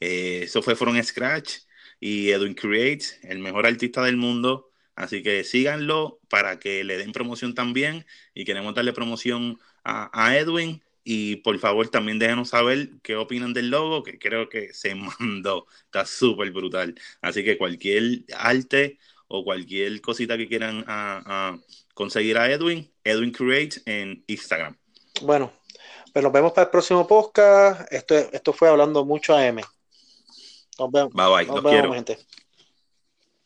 Eso 0.00 0.62
fue 0.62 0.76
from 0.76 1.02
scratch 1.02 1.58
y 2.00 2.30
Edwin 2.30 2.54
Creates, 2.54 3.18
el 3.24 3.38
mejor 3.40 3.66
artista 3.66 4.02
del 4.04 4.16
mundo. 4.16 4.67
Así 4.98 5.22
que 5.22 5.44
síganlo 5.44 6.18
para 6.28 6.58
que 6.58 6.82
le 6.82 6.96
den 6.98 7.12
promoción 7.12 7.54
también 7.54 8.04
y 8.34 8.44
queremos 8.44 8.74
darle 8.74 8.92
promoción 8.92 9.58
a, 9.84 10.10
a 10.12 10.36
Edwin. 10.36 10.82
Y 11.04 11.36
por 11.36 11.56
favor 11.58 11.88
también 11.88 12.18
déjenos 12.18 12.50
saber 12.50 12.90
qué 13.02 13.14
opinan 13.16 13.54
del 13.54 13.70
logo, 13.70 14.02
que 14.02 14.18
creo 14.18 14.48
que 14.48 14.74
se 14.74 14.94
mandó, 15.20 15.66
está 15.84 16.04
súper 16.04 16.50
brutal. 16.50 16.94
Así 17.22 17.44
que 17.44 17.56
cualquier 17.56 18.24
arte 18.36 18.98
o 19.28 19.44
cualquier 19.44 20.00
cosita 20.00 20.36
que 20.36 20.48
quieran 20.48 20.84
a- 20.88 21.22
a 21.54 21.58
conseguir 21.94 22.36
a 22.38 22.50
Edwin, 22.50 22.90
Edwin 23.04 23.30
Create 23.30 23.80
en 23.86 24.24
Instagram. 24.26 24.76
Bueno, 25.22 25.52
pues 26.12 26.22
nos 26.24 26.32
vemos 26.32 26.52
para 26.52 26.64
el 26.64 26.70
próximo 26.70 27.06
podcast. 27.06 27.90
Esto, 27.92 28.14
esto 28.16 28.52
fue 28.52 28.68
hablando 28.68 29.04
mucho 29.04 29.34
a 29.34 29.46
M. 29.46 29.62
Nos 30.78 30.90
vemos. 30.90 31.12
Bye 31.14 31.26
bye, 31.26 31.46
Nos 31.46 31.54
los 31.56 31.64
vemos, 31.64 31.70
quiero. 31.72 31.94
gente. 31.94 32.18